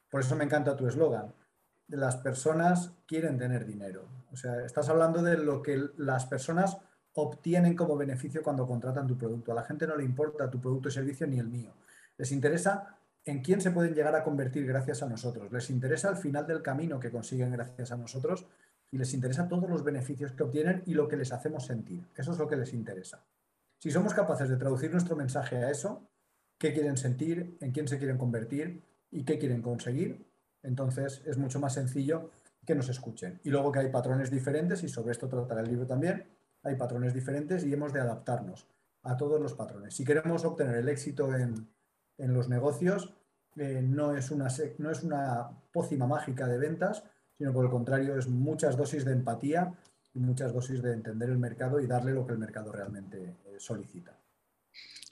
por 0.09 0.21
eso 0.21 0.37
me 0.37 0.45
encanta 0.45 0.77
tu 0.77 0.87
eslogan, 0.87 1.35
las 1.89 2.17
personas 2.17 2.93
quieren 3.07 3.39
tener 3.39 3.67
dinero. 3.67 4.09
O 4.33 4.37
sea, 4.37 4.65
estás 4.65 4.89
hablando 4.89 5.23
de 5.23 5.37
lo 5.37 5.63
que 5.63 5.91
las 5.97 6.27
personas 6.27 6.79
obtienen 7.15 7.77
como 7.77 7.97
beneficio 7.97 8.43
cuando 8.43 8.67
contratan 8.67 9.07
tu 9.07 9.17
producto. 9.17 9.53
A 9.53 9.55
la 9.55 9.65
gente 9.65 9.87
no 9.87 9.97
le 9.97 10.05
importa 10.05 10.51
tu 10.51 10.61
producto 10.61 10.89
y 10.89 10.93
servicio 10.93 11.27
ni 11.27 11.39
el 11.39 11.49
mío. 11.49 11.73
Les 12.17 12.33
interesa 12.33 12.97
en 13.25 13.41
quién 13.41 13.61
se 13.61 13.71
pueden 13.71 13.95
llegar 13.95 14.15
a 14.15 14.25
convertir 14.25 14.67
gracias 14.67 15.03
a 15.03 15.09
nosotros. 15.09 15.51
Les 15.53 15.71
interesa 15.71 16.11
el 16.11 16.17
final 16.17 16.47
del 16.47 16.63
camino 16.63 16.99
que 16.99 17.11
consiguen 17.11 17.53
gracias 17.53 17.93
a 17.93 17.97
nosotros 17.97 18.47
y 18.91 18.99
les 18.99 19.15
interesa 19.15 19.49
todos 19.49 19.69
los 19.69 19.83
beneficios 19.83 20.33
que 20.33 20.43
obtienen 20.43 20.83
y 20.87 20.95
lo 20.95 21.09
que 21.09 21.17
les 21.17 21.33
hacemos 21.33 21.67
sentir. 21.67 22.07
Eso 22.17 22.33
es 22.33 22.39
lo 22.39 22.49
que 22.49 22.57
les 22.57 22.73
interesa. 22.75 23.25
Si 23.79 23.91
somos 23.91 24.15
capaces 24.15 24.49
de 24.49 24.57
traducir 24.57 24.91
nuestro 24.91 25.17
mensaje 25.17 25.57
a 25.57 25.71
eso, 25.71 26.09
qué 26.59 26.73
quieren 26.73 26.97
sentir, 26.97 27.59
en 27.61 27.73
quién 27.73 27.89
se 27.89 27.99
quieren 27.99 28.19
convertir 28.19 28.83
y 29.11 29.25
qué 29.25 29.39
quieren 29.39 29.63
conseguir, 29.63 30.27
entonces 30.63 31.23
es 31.27 31.37
mucho 31.37 31.61
más 31.61 31.75
sencillo 31.75 32.31
que 32.65 32.75
nos 32.75 32.89
escuchen. 32.89 33.41
Y 33.45 33.51
luego 33.51 33.71
que 33.71 33.81
hay 33.81 33.91
patrones 33.91 34.31
diferentes, 34.31 34.83
y 34.83 34.89
sobre 34.89 35.13
esto 35.13 35.29
tratará 35.29 35.61
el 35.61 35.69
libro 35.69 35.87
también, 35.87 36.27
hay 36.63 36.77
patrones 36.77 37.13
diferentes 37.13 37.65
y 37.65 37.73
hemos 37.73 37.93
de 37.93 38.01
adaptarnos 38.01 38.67
a 39.03 39.17
todos 39.17 39.41
los 39.41 39.55
patrones. 39.55 39.95
Si 39.95 40.05
queremos 40.05 40.45
obtener 40.45 40.77
el 40.77 40.89
éxito 40.89 41.35
en, 41.35 41.69
los 42.17 42.49
negocios, 42.49 43.15
eh, 43.57 43.83
no, 43.83 44.17
es 44.17 44.31
una, 44.31 44.49
no 44.79 44.91
es 44.91 45.03
una 45.03 45.51
pócima 45.73 46.07
mágica 46.07 46.47
de 46.47 46.59
ventas, 46.59 47.05
sino 47.37 47.53
por 47.53 47.65
el 47.65 47.71
contrario 47.71 48.17
es 48.17 48.29
muchas 48.29 48.77
dosis 48.77 49.05
de 49.05 49.13
empatía 49.13 49.75
muchas 50.21 50.53
dosis 50.53 50.83
de 50.83 50.93
entender 50.93 51.29
el 51.29 51.39
mercado 51.39 51.81
y 51.81 51.87
darle 51.87 52.13
lo 52.13 52.27
que 52.27 52.33
el 52.33 52.39
mercado 52.39 52.73
realmente 52.73 53.37
eh, 53.47 53.57
solicita. 53.59 54.19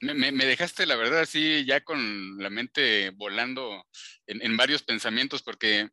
Me, 0.00 0.32
dejaste, 0.32 0.84
la 0.84 0.96
verdad, 0.96 1.20
así 1.20 1.64
ya 1.64 1.84
con 1.84 2.36
la 2.38 2.50
mente 2.50 3.10
volando 3.10 3.86
en, 4.26 4.56
varios 4.56 4.82
pensamientos, 4.82 5.44
porque 5.44 5.90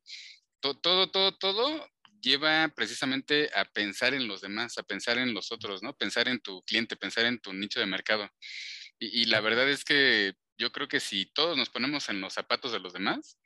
todo, 0.59 1.11
todo, 1.11 1.37
todo 1.37 1.87
lleva 2.21 2.67
precisamente 2.69 3.49
a 3.55 3.65
pensar 3.65 4.13
en 4.13 4.27
los 4.27 4.41
demás, 4.41 4.77
a 4.77 4.83
pensar 4.83 5.17
en 5.17 5.33
los 5.33 5.51
otros, 5.51 5.83
¿no? 5.83 5.95
Pensar 5.95 6.27
en 6.27 6.39
tu 6.39 6.63
cliente, 6.63 6.95
pensar 6.95 7.25
en 7.25 7.39
tu 7.39 7.53
nicho 7.53 7.79
de 7.79 7.85
mercado. 7.85 8.29
Y, 8.99 9.25
la 9.25 9.41
verdad 9.41 9.69
es 9.69 9.85
que 9.85 10.33
yo 10.57 10.71
creo 10.71 10.87
que 10.87 10.99
si 10.99 11.25
todos 11.27 11.57
nos 11.57 11.69
ponemos 11.69 12.09
en 12.09 12.19
los 12.19 12.33
zapatos 12.33 12.71
de 12.71 12.79
los 12.79 12.93
demás, 12.93 13.37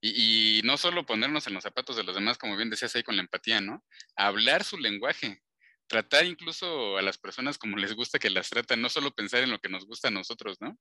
y, 0.00 0.58
y, 0.58 0.62
no 0.62 0.76
solo 0.76 1.06
ponernos 1.06 1.46
en 1.46 1.54
los 1.54 1.62
zapatos 1.62 1.96
de 1.96 2.04
los 2.04 2.14
demás, 2.14 2.38
como 2.38 2.56
bien 2.56 2.70
decías 2.70 2.94
ahí 2.96 3.02
con 3.02 3.16
la 3.16 3.22
empatía, 3.22 3.60
¿no? 3.60 3.84
Hablar 4.16 4.64
su 4.64 4.78
lenguaje, 4.78 5.42
tratar 5.90 6.24
incluso 6.24 6.96
a 6.96 7.02
las 7.02 7.18
personas 7.18 7.58
como 7.58 7.76
les 7.76 7.94
gusta 7.94 8.20
que 8.20 8.30
las 8.30 8.48
tratan, 8.48 8.80
no 8.80 8.88
solo 8.88 9.10
pensar 9.10 9.42
en 9.42 9.50
lo 9.50 9.58
que 9.58 9.68
nos 9.68 9.86
gusta 9.86 10.06
a 10.06 10.12
nosotros, 10.12 10.58
¿no? 10.60 10.78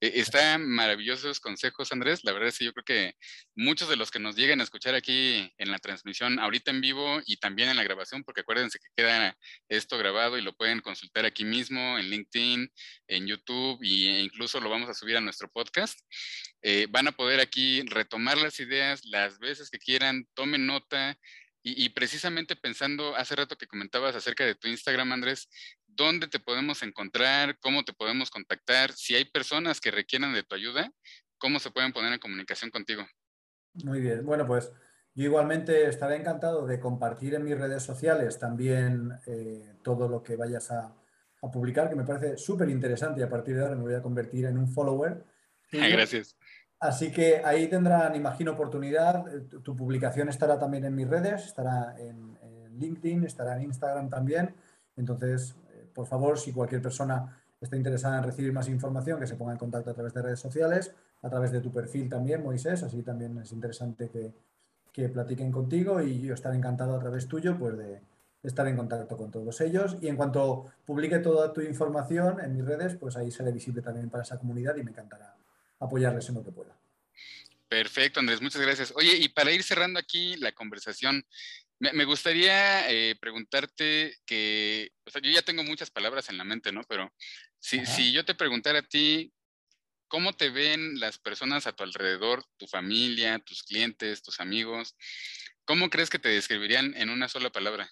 E, 0.00 0.20
están 0.20 0.68
maravillosos 0.68 1.40
consejos, 1.40 1.90
Andrés. 1.90 2.20
La 2.22 2.32
verdad 2.32 2.50
es 2.50 2.58
que 2.58 2.66
yo 2.66 2.72
creo 2.72 2.84
que 2.84 3.14
muchos 3.56 3.88
de 3.88 3.96
los 3.96 4.12
que 4.12 4.20
nos 4.20 4.36
llegan 4.36 4.60
a 4.60 4.62
escuchar 4.62 4.94
aquí 4.94 5.52
en 5.58 5.72
la 5.72 5.80
transmisión, 5.80 6.38
ahorita 6.38 6.70
en 6.70 6.80
vivo 6.80 7.20
y 7.26 7.38
también 7.38 7.70
en 7.70 7.76
la 7.76 7.82
grabación, 7.82 8.22
porque 8.22 8.42
acuérdense 8.42 8.78
que 8.78 8.86
queda 8.96 9.36
esto 9.68 9.98
grabado 9.98 10.38
y 10.38 10.42
lo 10.42 10.54
pueden 10.54 10.80
consultar 10.80 11.26
aquí 11.26 11.44
mismo 11.44 11.98
en 11.98 12.08
LinkedIn, 12.08 12.72
en 13.08 13.26
YouTube 13.26 13.82
e 13.82 14.20
incluso 14.20 14.60
lo 14.60 14.70
vamos 14.70 14.88
a 14.88 14.94
subir 14.94 15.16
a 15.16 15.20
nuestro 15.20 15.50
podcast. 15.50 15.98
Eh, 16.62 16.86
van 16.90 17.08
a 17.08 17.12
poder 17.12 17.40
aquí 17.40 17.82
retomar 17.82 18.38
las 18.38 18.58
ideas 18.60 19.04
las 19.04 19.38
veces 19.38 19.70
que 19.70 19.78
quieran, 19.78 20.26
tomen 20.34 20.66
nota, 20.66 21.18
y, 21.68 21.88
precisamente 21.88 22.54
pensando 22.54 23.16
hace 23.16 23.34
rato 23.34 23.58
que 23.58 23.66
comentabas 23.66 24.14
acerca 24.14 24.46
de 24.46 24.54
tu 24.54 24.68
Instagram, 24.68 25.10
Andrés, 25.10 25.48
¿dónde 25.84 26.28
te 26.28 26.38
podemos 26.38 26.84
encontrar? 26.84 27.58
¿Cómo 27.58 27.84
te 27.84 27.92
podemos 27.92 28.30
contactar? 28.30 28.92
Si 28.92 29.16
hay 29.16 29.24
personas 29.24 29.80
que 29.80 29.90
requieran 29.90 30.32
de 30.32 30.44
tu 30.44 30.54
ayuda, 30.54 30.92
¿cómo 31.38 31.58
se 31.58 31.72
pueden 31.72 31.92
poner 31.92 32.12
en 32.12 32.20
comunicación 32.20 32.70
contigo? 32.70 33.04
Muy 33.82 34.00
bien, 34.00 34.24
bueno, 34.24 34.46
pues 34.46 34.70
yo 35.16 35.24
igualmente 35.24 35.88
estaré 35.88 36.14
encantado 36.14 36.66
de 36.66 36.78
compartir 36.78 37.34
en 37.34 37.42
mis 37.42 37.58
redes 37.58 37.82
sociales 37.82 38.38
también 38.38 39.10
eh, 39.26 39.74
todo 39.82 40.08
lo 40.08 40.22
que 40.22 40.36
vayas 40.36 40.70
a, 40.70 40.94
publicar, 41.52 41.88
que 41.88 41.94
me 41.94 42.02
parece 42.02 42.36
súper 42.36 42.68
interesante 42.68 43.20
y 43.20 43.22
a 43.22 43.28
partir 43.28 43.54
de 43.54 43.62
ahora 43.62 43.76
me 43.76 43.82
voy 43.82 43.94
a 43.94 44.02
convertir 44.02 44.46
en 44.46 44.58
un 44.58 44.68
follower. 44.68 45.24
Gracias. 45.70 46.36
Así 46.78 47.10
que 47.10 47.42
ahí 47.44 47.68
tendrán, 47.68 48.14
imagino, 48.14 48.52
oportunidad. 48.52 49.26
Eh, 49.34 49.40
tu, 49.62 49.74
publicación 49.74 50.28
estará 50.28 50.58
también 50.58 50.84
en 50.84 50.94
mis 50.94 51.08
redes, 51.08 51.46
estará 51.46 51.94
en, 51.98 52.36
LinkedIn, 52.78 53.24
estará 53.24 53.56
en 53.56 53.62
Instagram 53.62 54.10
también. 54.10 54.54
Entonces, 54.96 55.56
eh, 55.72 55.88
por 55.94 56.06
favor, 56.06 56.38
si 56.38 56.52
cualquier 56.52 56.82
persona 56.82 57.40
está 57.58 57.74
interesada 57.76 58.18
en 58.18 58.24
recibir 58.24 58.52
más 58.52 58.68
información, 58.68 59.18
que 59.18 59.26
se 59.26 59.36
ponga 59.36 59.52
en 59.52 59.58
contacto 59.58 59.90
a 59.90 59.94
través 59.94 60.12
de 60.12 60.20
redes 60.20 60.40
sociales, 60.40 60.94
a 61.22 61.30
través 61.30 61.52
de 61.52 61.60
tu 61.62 61.72
perfil 61.72 62.10
también, 62.10 62.42
Moisés. 62.42 62.82
Así 62.82 63.02
también 63.02 63.38
es 63.38 63.50
interesante 63.52 64.10
que, 64.10 64.34
que 64.92 65.08
platiquen 65.08 65.50
contigo 65.50 66.02
y 66.02 66.20
yo 66.20 66.34
estaré 66.34 66.56
encantado 66.56 66.94
a 66.94 67.00
través 67.00 67.26
tuyo 67.26 67.56
pues, 67.58 67.78
de, 67.78 68.02
estar 68.42 68.66
en 68.68 68.76
contacto 68.76 69.16
con 69.16 69.30
todos 69.30 69.60
ellos. 69.62 69.96
Y 70.02 70.08
en 70.08 70.16
cuanto 70.16 70.66
publique 70.84 71.18
toda 71.20 71.54
tu 71.54 71.62
información 71.62 72.40
en 72.40 72.52
mis 72.52 72.64
redes, 72.64 72.94
pues 72.96 73.16
ahí 73.16 73.30
seré 73.30 73.52
visible 73.52 73.80
también 73.80 74.10
para 74.10 74.22
esa 74.22 74.38
comunidad 74.38 74.76
y 74.76 74.82
me 74.82 74.90
encantará 74.90 75.34
apoyarles 75.78 76.28
en 76.28 76.36
lo 76.36 76.44
que 76.44 76.52
pueda. 76.52 76.76
Perfecto, 77.68 78.20
Andrés, 78.20 78.40
muchas 78.40 78.62
gracias. 78.62 78.92
Oye, 78.94 79.16
y 79.16 79.28
para 79.28 79.50
ir 79.50 79.62
cerrando 79.62 79.98
aquí 79.98 80.36
la 80.36 80.52
conversación, 80.52 81.26
me, 81.78 82.04
gustaría 82.04 82.90
eh, 82.90 83.16
preguntarte 83.20 84.16
que, 84.24 84.92
o 85.04 85.10
sea, 85.10 85.20
yo 85.20 85.30
ya 85.30 85.42
tengo 85.42 85.62
muchas 85.62 85.90
palabras 85.90 86.28
en 86.30 86.38
la 86.38 86.44
mente, 86.44 86.72
¿no? 86.72 86.82
Pero 86.88 87.12
si, 87.58 87.84
si 87.84 88.12
yo 88.12 88.24
te 88.24 88.34
preguntara 88.34 88.78
a 88.78 88.82
ti, 88.82 89.32
¿cómo 90.08 90.32
te 90.32 90.50
ven 90.50 91.00
las 91.00 91.18
personas 91.18 91.66
a 91.66 91.72
tu 91.72 91.82
alrededor, 91.82 92.44
tu 92.56 92.66
familia, 92.66 93.38
tus 93.40 93.62
clientes, 93.62 94.22
tus 94.22 94.40
amigos? 94.40 94.96
¿Cómo 95.64 95.90
crees 95.90 96.08
que 96.08 96.18
te 96.18 96.28
describirían 96.28 96.94
en 96.96 97.10
una 97.10 97.28
sola 97.28 97.50
palabra? 97.50 97.90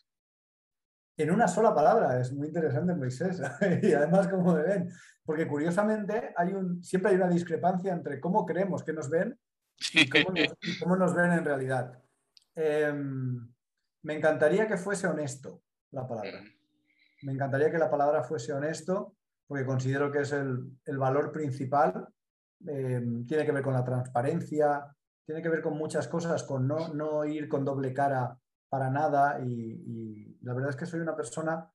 En 1.16 1.30
una 1.30 1.48
sola 1.48 1.74
palabra. 1.74 2.20
Es 2.20 2.32
muy 2.32 2.48
interesante, 2.48 2.94
Moisés. 2.94 3.40
y 3.82 3.92
además, 3.92 4.28
cómo 4.28 4.54
me 4.54 4.62
ven. 4.62 4.90
Porque 5.24 5.46
curiosamente 5.46 6.34
hay 6.36 6.52
un, 6.52 6.82
siempre 6.82 7.12
hay 7.12 7.16
una 7.16 7.28
discrepancia 7.28 7.92
entre 7.92 8.20
cómo 8.20 8.44
creemos 8.44 8.82
que 8.82 8.92
nos 8.92 9.08
ven 9.08 9.38
y 9.92 10.08
cómo 10.80 10.96
nos, 10.96 11.14
ven 11.14 11.32
en 11.32 11.44
realidad. 11.44 11.98
Em, 12.54 13.48
me 14.02 14.14
encantaría 14.14 14.68
que 14.68 14.76
fuese 14.76 15.06
honesto 15.06 15.62
la 15.92 16.06
palabra. 16.06 16.42
Me 17.22 17.32
encantaría 17.32 17.70
que 17.70 17.78
la 17.78 17.90
palabra 17.90 18.22
fuese 18.22 18.52
honesto, 18.52 19.16
porque 19.46 19.64
considero 19.64 20.12
que 20.12 20.20
es 20.20 20.32
el, 20.32 20.98
valor 20.98 21.32
principal. 21.32 22.06
Em, 22.66 23.26
tiene 23.26 23.46
que 23.46 23.52
ver 23.52 23.62
con 23.62 23.72
la 23.72 23.84
transparencia, 23.84 24.94
tiene 25.24 25.40
que 25.40 25.48
ver 25.48 25.62
con 25.62 25.76
muchas 25.76 26.06
cosas, 26.06 26.42
con 26.42 26.68
no, 26.68 26.92
no 26.92 27.24
ir 27.24 27.48
con 27.48 27.64
doble 27.64 27.94
cara 27.94 28.36
para 28.68 28.90
nada 28.90 29.38
y, 29.40 30.33
la 30.44 30.54
verdad 30.54 30.70
es 30.70 30.76
que 30.76 30.86
soy 30.86 31.00
una 31.00 31.16
persona 31.16 31.70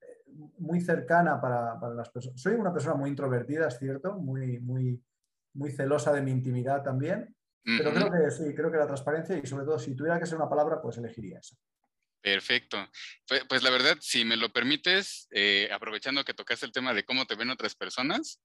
eh, 0.00 0.24
muy 0.58 0.80
cercana 0.80 1.40
para, 1.40 1.78
las 1.94 2.10
personas. 2.10 2.40
Soy 2.40 2.54
una 2.54 2.72
persona 2.72 2.94
muy 2.94 3.10
introvertida, 3.10 3.68
es 3.68 3.78
cierto, 3.78 4.14
muy, 4.14 4.58
muy, 4.60 5.02
muy 5.54 5.70
celosa 5.70 6.12
de 6.12 6.22
mi 6.22 6.30
intimidad 6.30 6.82
también, 6.82 7.34
pero 7.64 7.92
creo 7.92 8.10
que 8.10 8.30
sí, 8.30 8.54
creo 8.54 8.70
que 8.70 8.78
la 8.78 8.86
transparencia 8.86 9.36
y 9.36 9.46
sobre 9.46 9.66
todo 9.66 9.78
si 9.78 9.94
tuviera 9.94 10.18
que 10.18 10.24
ser 10.24 10.36
una 10.36 10.48
palabra, 10.48 10.80
pues 10.80 10.96
elegiría 10.96 11.38
esa. 11.38 11.54
Perfecto. 12.20 12.78
Pues, 13.26 13.44
pues 13.44 13.62
la 13.62 13.70
verdad, 13.70 13.96
si 14.00 14.24
me 14.24 14.36
lo 14.36 14.52
permites, 14.52 15.28
eh, 15.30 15.68
aprovechando 15.70 16.24
que 16.24 16.34
tocaste 16.34 16.66
el 16.66 16.72
tema 16.72 16.94
de 16.94 17.04
cómo 17.04 17.26
te 17.26 17.36
ven 17.36 17.50
otras 17.50 17.74
personas, 17.74 18.40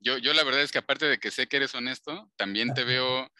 yo, 0.00 0.18
yo 0.18 0.34
la 0.34 0.44
verdad 0.44 0.62
es 0.62 0.72
que 0.72 0.78
aparte 0.78 1.06
de 1.06 1.18
que 1.18 1.30
sé 1.30 1.46
que 1.46 1.56
eres 1.56 1.74
honesto, 1.74 2.30
también 2.36 2.74
te 2.74 2.84
veo, 2.84 3.30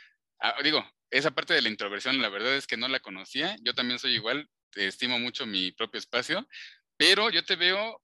ah, 0.41 0.55
digo, 0.63 0.85
esa 1.11 1.31
parte 1.31 1.55
de 1.55 1.63
la 1.63 1.69
introversión, 1.69 2.21
la 2.21 2.29
verdad 2.29 2.57
es 2.57 2.67
que 2.67 2.77
no 2.77 2.89
la 2.89 3.01
conocía. 3.01 3.57
Yo 3.63 3.75
también 3.75 3.99
soy 3.99 4.15
igual, 4.15 4.49
estimo 4.77 5.19
mucho 5.19 5.47
mi 5.47 5.73
propio 5.73 5.99
espacio, 5.99 6.49
pero 6.97 7.31
yo 7.31 7.45
te 7.45 7.57
veo 7.57 8.03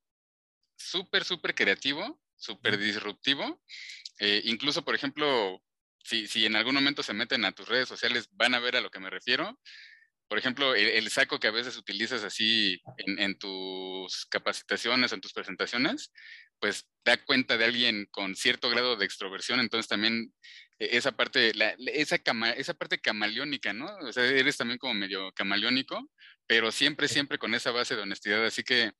súper, 0.77 1.25
súper 1.25 1.55
creativo, 1.55 2.21
súper 2.37 2.79
disruptivo. 2.79 3.63
Eh, 4.19 4.43
incluso, 4.45 4.85
por 4.85 4.95
ejemplo, 4.95 5.63
si, 6.03 6.27
si, 6.27 6.47
en 6.47 6.57
algún 6.57 6.75
momento 6.75 7.03
se 7.03 7.15
meten 7.15 7.45
a 7.45 7.53
tus 7.53 7.69
redes 7.69 7.89
sociales, 7.89 8.29
van 8.33 8.55
a 8.55 8.61
ver 8.61 8.77
a 8.77 8.81
lo 8.81 8.91
que 8.91 9.01
me 9.01 9.11
refiero. 9.11 9.59
Por 10.29 10.39
ejemplo, 10.39 10.75
el, 10.77 11.11
saco 11.11 11.41
que 11.41 11.49
a 11.49 11.53
veces 11.53 11.77
utilizas 11.77 12.23
así 12.23 12.81
en, 12.99 13.19
en, 13.19 13.39
tus 13.39 14.27
capacitaciones, 14.27 15.13
en 15.13 15.21
tus 15.21 15.33
presentaciones, 15.33 16.13
pues 16.61 16.87
da 17.05 17.17
cuenta 17.25 17.59
de 17.59 17.65
alguien 17.65 18.07
con 18.13 18.37
cierto 18.37 18.71
grado 18.71 18.97
de 18.97 19.07
extroversión, 19.07 19.59
entonces 19.59 19.89
también 19.89 20.33
esa 20.81 21.13
parte, 21.13 21.53
esa, 21.95 22.17
esa 22.57 22.75
parte 22.75 22.99
camaleónica, 22.99 23.73
¿no? 23.73 23.87
O 23.99 24.13
sea, 24.13 24.25
eres 24.25 24.57
también 24.57 24.79
como 24.79 24.95
medio 24.95 25.31
camaleónico, 25.33 26.11
pero 26.47 26.73
siempre, 26.73 27.07
siempre 27.07 27.39
con 27.39 27.55
esa 27.55 27.71
base 27.71 27.95
de 27.95 28.03
honestidad. 28.03 28.45
Así 28.47 28.63
que 28.63 28.91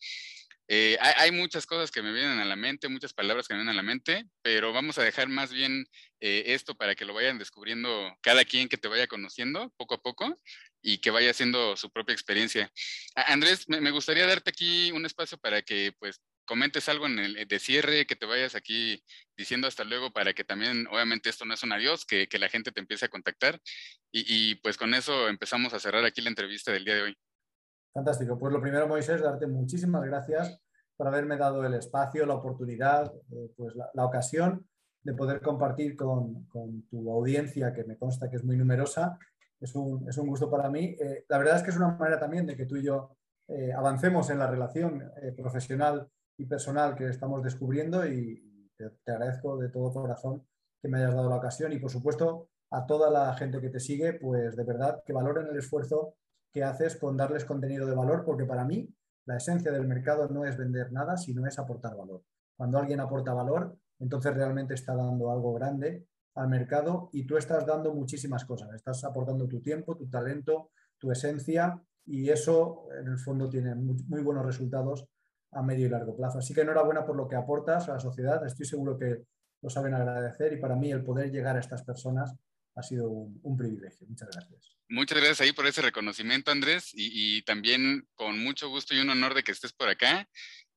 eh, 0.69 0.97
hay, 1.01 1.33
muchas 1.33 1.67
cosas 1.67 1.91
que 1.91 2.01
me 2.01 2.13
vienen 2.13 2.39
a 2.39 2.45
la 2.45 2.55
mente, 2.55 2.89
muchas 2.89 3.13
palabras 3.13 3.49
que 3.49 3.55
me 3.55 3.59
vienen 3.59 3.73
a 3.73 3.77
la 3.77 3.83
mente, 3.83 4.25
pero 4.41 4.73
vamos 4.73 4.99
a 4.99 5.03
dejar 5.03 5.29
más 5.29 5.53
bien 5.53 5.85
eh, 6.21 6.45
esto 6.47 6.77
para 6.77 6.95
que 6.95 7.05
lo 7.05 7.13
vayan 7.13 7.39
descubriendo 7.39 8.17
cada 8.21 8.45
quien 8.45 8.69
que 8.69 8.77
te 8.77 8.87
vaya 8.87 9.09
conociendo 9.09 9.73
poco 9.77 9.95
a 9.95 10.03
poco 10.03 10.37
y 10.81 10.99
que 10.99 11.11
vaya 11.11 11.33
haciendo 11.33 11.77
su 11.77 11.91
propia 11.91 12.13
experiencia. 12.13 12.71
Andrés, 13.17 13.69
me, 13.69 13.81
me 13.81 13.91
gustaría 13.91 14.27
darte 14.27 14.51
aquí 14.51 14.93
un 14.93 15.05
espacio 15.07 15.39
para 15.39 15.61
que 15.63 15.93
pues 15.99 16.21
comentes 16.51 16.89
algo 16.89 17.07
en 17.07 17.21
el 17.21 17.47
de 17.47 17.59
cierre, 17.61 18.07
que 18.07 18.17
te 18.17 18.27
vayas 18.27 18.57
aquí 18.57 19.01
diciendo 19.37 19.69
hasta 19.69 19.85
luego 19.85 20.11
para 20.11 20.33
que 20.33 20.43
también, 20.43 20.85
obviamente 20.89 21.31
esto 21.31 21.45
no 21.45 21.55
es 21.55 21.63
un 21.63 21.71
adiós, 21.71 22.05
que, 22.05 22.27
que 22.27 22.41
la 22.41 22.49
gente 22.49 22.73
te 22.73 22.81
empiece 22.81 23.05
a 23.05 23.09
contactar. 23.09 23.61
Y, 24.11 24.57
pues 24.57 24.77
con 24.77 24.93
eso 24.93 25.29
empezamos 25.29 25.73
a 25.75 25.79
cerrar 25.79 26.05
aquí 26.05 26.21
la 26.21 26.31
entrevista 26.31 26.73
del 26.73 26.85
día 26.85 26.97
de 26.97 27.03
hoy. 27.03 27.17
Fantástico. 27.95 28.37
Pues 28.37 28.53
lo 28.53 28.61
primero, 28.61 28.89
Moisés, 28.89 29.23
darte 29.23 29.47
muchísimas 29.47 30.03
gracias 30.03 30.61
por 30.97 31.07
haberme 31.07 31.37
dado 31.37 31.65
el 31.65 31.75
espacio, 31.75 32.27
la 32.27 32.35
oportunidad, 32.35 33.15
eh, 33.31 33.53
pues 33.57 33.73
la, 33.77 34.05
ocasión 34.05 34.67
de 35.05 35.15
poder 35.15 35.41
compartir 35.43 35.95
con, 35.95 36.47
con, 36.47 36.83
tu 36.89 37.13
audiencia, 37.13 37.73
que 37.73 37.85
me 37.85 37.97
consta 37.97 38.29
que 38.29 38.39
es 38.39 38.45
muy 38.45 38.57
numerosa. 38.57 39.17
Es 39.61 39.77
un, 39.77 40.09
es 40.09 40.19
un 40.19 40.27
gusto 40.27 40.51
para 40.51 40.69
mí. 40.69 40.97
Eh, 40.99 41.27
la 41.29 41.39
verdad 41.39 41.59
es 41.59 41.63
que 41.63 41.71
es 41.71 41.77
una 41.77 41.93
manera 41.93 42.19
también 42.19 42.45
de 42.45 42.57
que 42.57 42.67
tú 42.67 42.77
y 42.77 42.83
yo 42.83 43.17
eh, 43.47 43.73
avancemos 43.73 44.29
en 44.31 44.41
la 44.41 44.49
relación 44.49 45.13
profesional 45.37 46.11
y 46.41 46.47
personal 46.47 46.97
que 46.97 47.07
estamos 47.07 47.43
descubriendo 47.43 48.07
y 48.07 48.71
te, 48.75 49.13
agradezco 49.13 49.59
de 49.59 49.69
todo 49.69 49.93
corazón 49.93 50.43
que 50.81 50.89
me 50.89 50.99
hayas 50.99 51.15
dado 51.15 51.29
la 51.29 51.37
ocasión 51.37 51.71
y 51.73 51.79
por 51.79 51.91
supuesto 51.91 52.49
a 52.71 52.87
toda 52.87 53.11
la 53.11 53.35
gente 53.35 53.61
que 53.61 53.69
te 53.69 53.79
sigue, 53.79 54.15
pues 54.15 54.57
de 54.57 54.65
verdad 54.65 55.03
que 55.05 55.13
valoren 55.13 55.49
el 55.49 55.59
esfuerzo 55.59 56.15
que 56.51 56.65
haces 56.65 56.97
con 56.97 57.17
darles 57.17 57.45
contenido 57.45 57.87
de 57.87 57.95
valor, 57.95 58.25
porque 58.25 58.47
para 58.47 58.65
mí 58.65 58.89
la 59.27 59.37
esencia 59.37 59.71
del 59.71 59.87
mercado 59.87 60.29
no 60.29 60.47
es 60.47 60.57
vender 60.57 60.91
nada, 60.93 61.19
sino 61.19 61.47
es 61.47 61.59
aportar 61.59 61.95
valor. 61.95 62.23
Cuando 62.57 62.79
alguien 62.79 63.01
aporta 63.01 63.35
valor, 63.35 63.77
entonces 63.99 64.35
realmente 64.35 64.73
está 64.75 64.95
dando 64.95 65.31
algo 65.31 65.53
grande 65.53 66.07
al 66.37 66.49
mercado 66.49 67.11
y 67.13 67.27
tú 67.27 67.37
estás 67.37 67.67
dando 67.67 67.93
muchísimas 67.93 68.47
cosas. 68.47 68.73
Estás 68.73 69.05
aportando 69.05 69.47
tu 69.47 69.61
tiempo, 69.61 69.95
tu 69.95 70.09
talento, 70.09 70.71
tu 70.97 71.11
esencia 71.13 71.83
y 72.07 72.31
eso 72.31 72.87
en 72.99 73.09
el 73.09 73.19
fondo 73.19 73.49
tiene 73.51 73.75
muy 73.75 74.23
buenos 74.23 74.47
resultados 74.47 75.07
a 75.53 75.63
medio 75.63 75.87
y 75.87 75.91
largo 75.91 76.17
plazo. 76.17 76.39
Así 76.39 76.55
que 76.55 76.63
enhorabuena 76.63 77.05
por 77.05 77.17
lo 77.17 77.29
que 77.29 77.37
aportas 77.37 77.89
a 77.89 77.95
la 77.95 78.01
sociedad. 78.01 78.45
Estoy 78.47 78.67
seguro 78.67 78.99
que 78.99 79.23
lo 79.63 79.71
saben 79.71 79.95
agradecer 79.95 80.53
y 80.53 80.57
para 80.57 80.77
mí 80.77 80.91
el 80.91 81.05
poder 81.05 81.31
llegar 81.31 81.57
a 81.57 81.61
estas 81.61 81.83
personas 81.83 82.35
ha 82.77 82.83
sido 82.83 83.11
un, 83.11 83.57
privilegio. 83.57 84.07
Muchas 84.07 84.29
gracias. 84.31 84.77
Muchas 84.89 85.19
gracias 85.19 85.41
ahí 85.41 85.53
por 85.53 85.67
ese 85.67 85.83
reconocimiento, 85.83 86.51
Andrés, 86.51 86.91
y, 86.95 87.43
también 87.43 88.09
con 88.15 88.43
mucho 88.43 88.69
gusto 88.69 88.95
y 88.95 89.01
un 89.01 89.11
honor 89.11 89.35
de 89.35 89.43
que 89.43 89.53
estés 89.53 89.73
por 89.73 89.89
acá. 89.89 90.29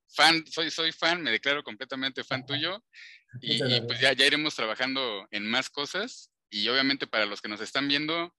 Fan, 0.08 0.44
soy, 0.46 0.70
soy 0.70 0.92
fan, 0.92 1.22
me 1.22 1.30
declaro 1.30 1.62
completamente 1.62 2.22
fan 2.24 2.44
tuyo 2.46 2.84
y, 3.40 3.80
pues 3.82 4.00
ya, 4.00 4.12
ya 4.12 4.26
iremos 4.26 4.54
trabajando 4.54 5.26
en 5.30 5.46
más 5.46 5.70
cosas 5.70 6.30
y 6.50 6.68
obviamente 6.68 7.06
para 7.06 7.26
los 7.26 7.40
que 7.40 7.48
nos 7.48 7.60
están 7.60 7.88
viendo, 7.88 8.34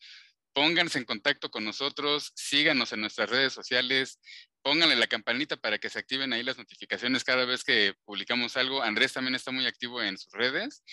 pónganse 0.53 0.99
en 0.99 1.05
contacto 1.05 1.49
con 1.49 1.65
nosotros, 1.65 2.31
síganos 2.35 2.93
en 2.93 3.01
nuestras 3.01 3.29
redes 3.29 3.51
sociales, 3.51 4.19
pónganle 4.65 4.95
la 4.95 5.05
campanita 5.05 5.57
para 5.57 5.77
que 5.77 5.91
se 5.91 5.99
activen 5.99 6.33
ahí 6.33 6.41
las 6.41 6.57
notificaciones 6.57 7.23
cada 7.23 7.45
vez 7.45 7.63
que 7.63 7.93
publicamos 8.03 8.57
algo. 8.57 8.81
Andrés 8.81 9.13
también 9.13 9.35
está 9.35 9.51
muy 9.51 9.67
activo 9.67 10.01
en 10.01 10.17
sus 10.17 10.33
redes 10.33 10.83